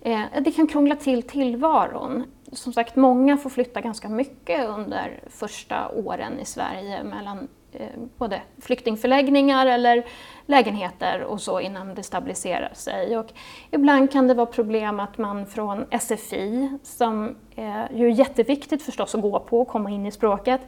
eh, 0.00 0.22
det 0.40 0.52
kan 0.52 0.66
krångla 0.66 0.96
till 0.96 1.22
tillvaron. 1.22 2.24
Som 2.54 2.72
sagt, 2.72 2.96
många 2.96 3.36
får 3.36 3.50
flytta 3.50 3.80
ganska 3.80 4.08
mycket 4.08 4.68
under 4.68 5.20
första 5.26 5.88
åren 5.88 6.40
i 6.40 6.44
Sverige 6.44 7.04
mellan 7.04 7.48
eh, 7.72 7.88
både 8.18 8.42
flyktingförläggningar 8.58 9.66
eller 9.66 10.06
lägenheter 10.46 11.22
och 11.22 11.40
så 11.40 11.60
innan 11.60 11.94
det 11.94 12.02
stabiliserar 12.02 12.74
sig. 12.74 13.18
Och 13.18 13.32
ibland 13.70 14.12
kan 14.12 14.28
det 14.28 14.34
vara 14.34 14.46
problem 14.46 15.00
att 15.00 15.18
man 15.18 15.46
från 15.46 15.84
SFI, 16.00 16.78
som 16.82 17.36
är 17.56 17.92
ju 17.94 18.12
jätteviktigt 18.12 18.82
förstås 18.82 19.14
att 19.14 19.22
gå 19.22 19.40
på 19.40 19.60
och 19.60 19.68
komma 19.68 19.90
in 19.90 20.06
i 20.06 20.10
språket, 20.10 20.60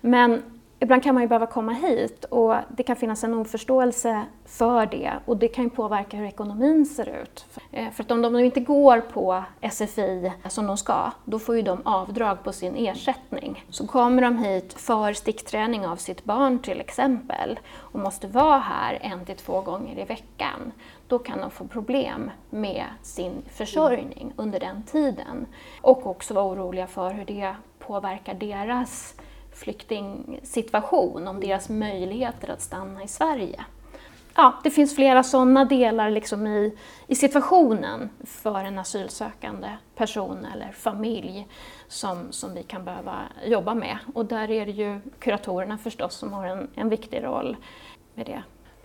men 0.00 0.42
ibland 0.80 1.02
kan 1.02 1.14
man 1.14 1.22
ju 1.22 1.28
behöva 1.28 1.46
komma 1.46 1.72
hit 1.72 2.24
och 2.24 2.56
det 2.68 2.82
kan 2.82 2.96
finnas 2.96 3.24
en 3.24 3.34
oförståelse 3.34 4.22
för 4.44 4.86
det 4.86 5.12
och 5.24 5.36
det 5.36 5.48
kan 5.48 5.64
ju 5.64 5.70
påverka 5.70 6.16
hur 6.16 6.26
ekonomin 6.26 6.86
ser 6.86 7.22
ut. 7.22 7.46
Eh, 7.72 7.90
för 7.90 8.04
att 8.04 8.10
om 8.10 8.22
de 8.22 8.36
inte 8.36 8.60
går 8.60 9.00
på 9.00 9.44
SFI 9.70 10.32
som 10.48 10.66
de 10.66 10.76
ska, 10.76 11.10
då 11.24 11.38
får 11.38 11.56
ju 11.56 11.62
de 11.62 11.78
avdrag 11.84 12.44
på 12.44 12.52
sin 12.52 12.74
ersättning. 12.76 13.64
Så 13.70 13.86
kommer 13.86 14.22
de 14.22 14.38
hit 14.38 14.72
för 14.72 15.12
stickträning 15.12 15.86
av 15.86 15.96
sitt 15.96 16.24
barn 16.24 16.58
till 16.58 16.80
exempel 16.80 17.58
och 17.76 18.00
måste 18.00 18.26
vara 18.26 18.58
här 18.58 18.98
en 19.00 19.24
till 19.24 19.36
två 19.36 19.60
gånger 19.60 19.98
i 19.98 20.04
veckan, 20.04 20.72
då 21.08 21.18
kan 21.18 21.40
de 21.40 21.50
få 21.50 21.66
problem 21.66 22.30
med 22.50 22.84
sin 23.02 23.42
försörjning 23.48 24.32
under 24.36 24.60
den 24.60 24.82
tiden. 24.82 25.46
Och 25.80 26.06
också 26.06 26.34
vara 26.34 26.44
oroliga 26.44 26.86
för 26.86 27.10
hur 27.10 27.24
det 27.24 27.54
påverkar 27.78 28.34
deras 28.34 29.14
flyktingsituation, 29.54 31.28
om 31.28 31.40
deras 31.40 31.68
möjligheter 31.68 32.50
att 32.50 32.60
stanna 32.60 33.02
i 33.02 33.08
Sverige. 33.08 33.64
Ja, 34.36 34.54
det 34.62 34.70
finns 34.70 34.94
flera 34.94 35.22
sådana 35.22 35.64
delar 35.64 36.10
liksom 36.10 36.46
i, 36.46 36.78
i 37.06 37.14
situationen 37.14 38.10
för 38.24 38.58
en 38.58 38.78
asylsökande 38.78 39.68
person 39.94 40.46
eller 40.54 40.72
familj 40.72 41.48
som, 41.88 42.32
som 42.32 42.54
vi 42.54 42.62
kan 42.62 42.84
behöva 42.84 43.18
jobba 43.46 43.74
med. 43.74 43.98
Och 44.14 44.26
där 44.26 44.50
är 44.50 44.66
det 44.66 44.72
ju 44.72 45.00
kuratorerna 45.18 45.78
förstås 45.78 46.14
som 46.14 46.32
har 46.32 46.46
en, 46.46 46.70
en 46.74 46.88
viktig 46.88 47.24
roll 47.24 47.56
med 48.14 48.26
det. 48.26 48.42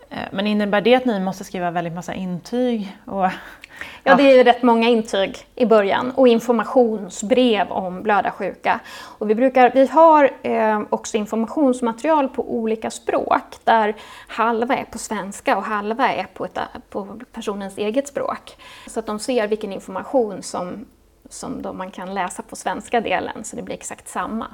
Eh, 0.10 0.18
men 0.32 0.48
innebär 0.48 0.82
det 0.82 0.96
att 0.96 1.06
ni 1.06 1.20
måste 1.20 1.44
skriva 1.44 1.72
väldigt 1.72 1.94
massa 1.94 2.14
intyg? 2.14 2.98
Och, 3.06 3.24
ja. 3.24 3.32
ja, 4.04 4.16
det 4.16 4.40
är 4.40 4.44
rätt 4.44 4.64
många 4.64 4.88
intyg 4.88 5.38
i 5.56 5.66
början 5.66 6.12
och 6.12 6.28
informationsbrev 6.28 7.72
om 7.72 8.04
blödarsjuka. 8.04 8.80
Och 9.00 9.30
vi, 9.30 9.36
brukar, 9.36 9.72
vi 9.74 9.88
har 9.88 10.32
eh, 10.42 10.82
också 10.90 11.18
informationsmaterial 11.18 12.30
på 12.30 12.54
olika 12.54 12.92
språk 12.92 13.58
där 13.64 13.96
halva 14.28 14.78
är 14.78 14.86
på 14.86 14.98
svenska 14.98 15.58
och 15.58 15.64
halva 15.64 16.14
är 16.14 16.24
på, 16.24 16.46
ett, 16.46 16.60
på 16.90 17.20
personens 17.34 17.78
eget 17.78 18.08
språk. 18.08 18.58
Så 18.88 19.00
att 19.00 19.06
de 19.06 19.20
ser 19.20 19.48
vilken 19.48 19.74
information 19.74 20.44
som 20.44 20.86
som 21.30 21.62
då 21.62 21.74
man 21.74 21.92
kan 21.92 22.14
läsa 22.14 22.44
på 22.44 22.56
svenska 22.56 23.02
delen 23.02 23.44
så 23.44 23.56
det 23.56 23.62
blir 23.62 23.76
exakt 23.76 24.08
samma. 24.08 24.48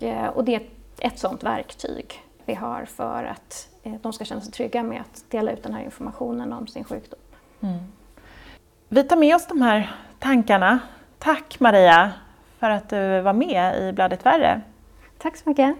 Eh, 0.00 0.26
och 0.26 0.44
det 0.44 0.54
är 0.54 0.62
ett 0.98 1.18
sådant 1.18 1.42
verktyg 1.42 2.22
vi 2.44 2.54
har 2.54 2.84
för 2.84 3.24
att 3.24 3.68
de 4.02 4.12
ska 4.12 4.24
känna 4.24 4.40
sig 4.40 4.52
trygga 4.52 4.82
med 4.82 5.00
att 5.00 5.24
dela 5.30 5.52
ut 5.52 5.62
den 5.62 5.74
här 5.74 5.82
informationen 5.82 6.52
om 6.52 6.66
sin 6.66 6.84
sjukdom. 6.84 7.20
Mm. 7.60 7.78
Vi 8.88 9.02
tar 9.02 9.16
med 9.16 9.36
oss 9.36 9.46
de 9.46 9.62
här 9.62 9.96
tankarna. 10.18 10.78
Tack 11.18 11.60
Maria 11.60 12.12
för 12.58 12.70
att 12.70 12.88
du 12.88 13.20
var 13.20 13.32
med 13.32 13.82
i 13.82 13.92
Bladet 13.92 14.26
Värre. 14.26 14.60
Tack 15.18 15.36
så 15.36 15.48
mycket 15.48 15.76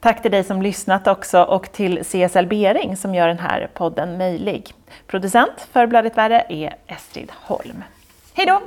Tack 0.00 0.22
till 0.22 0.30
dig 0.30 0.44
som 0.44 0.62
lyssnat 0.62 1.06
också 1.06 1.42
och 1.42 1.72
till 1.72 2.04
CSL 2.04 2.46
Bering 2.46 2.96
som 2.96 3.14
gör 3.14 3.28
den 3.28 3.38
här 3.38 3.70
podden 3.74 4.18
möjlig. 4.18 4.74
Producent 5.06 5.68
för 5.72 5.86
Bladet 5.86 6.16
Värre 6.16 6.46
är 6.48 6.76
Estrid 6.86 7.32
Holm. 7.34 7.84
Hej 8.34 8.46
då! 8.46 8.60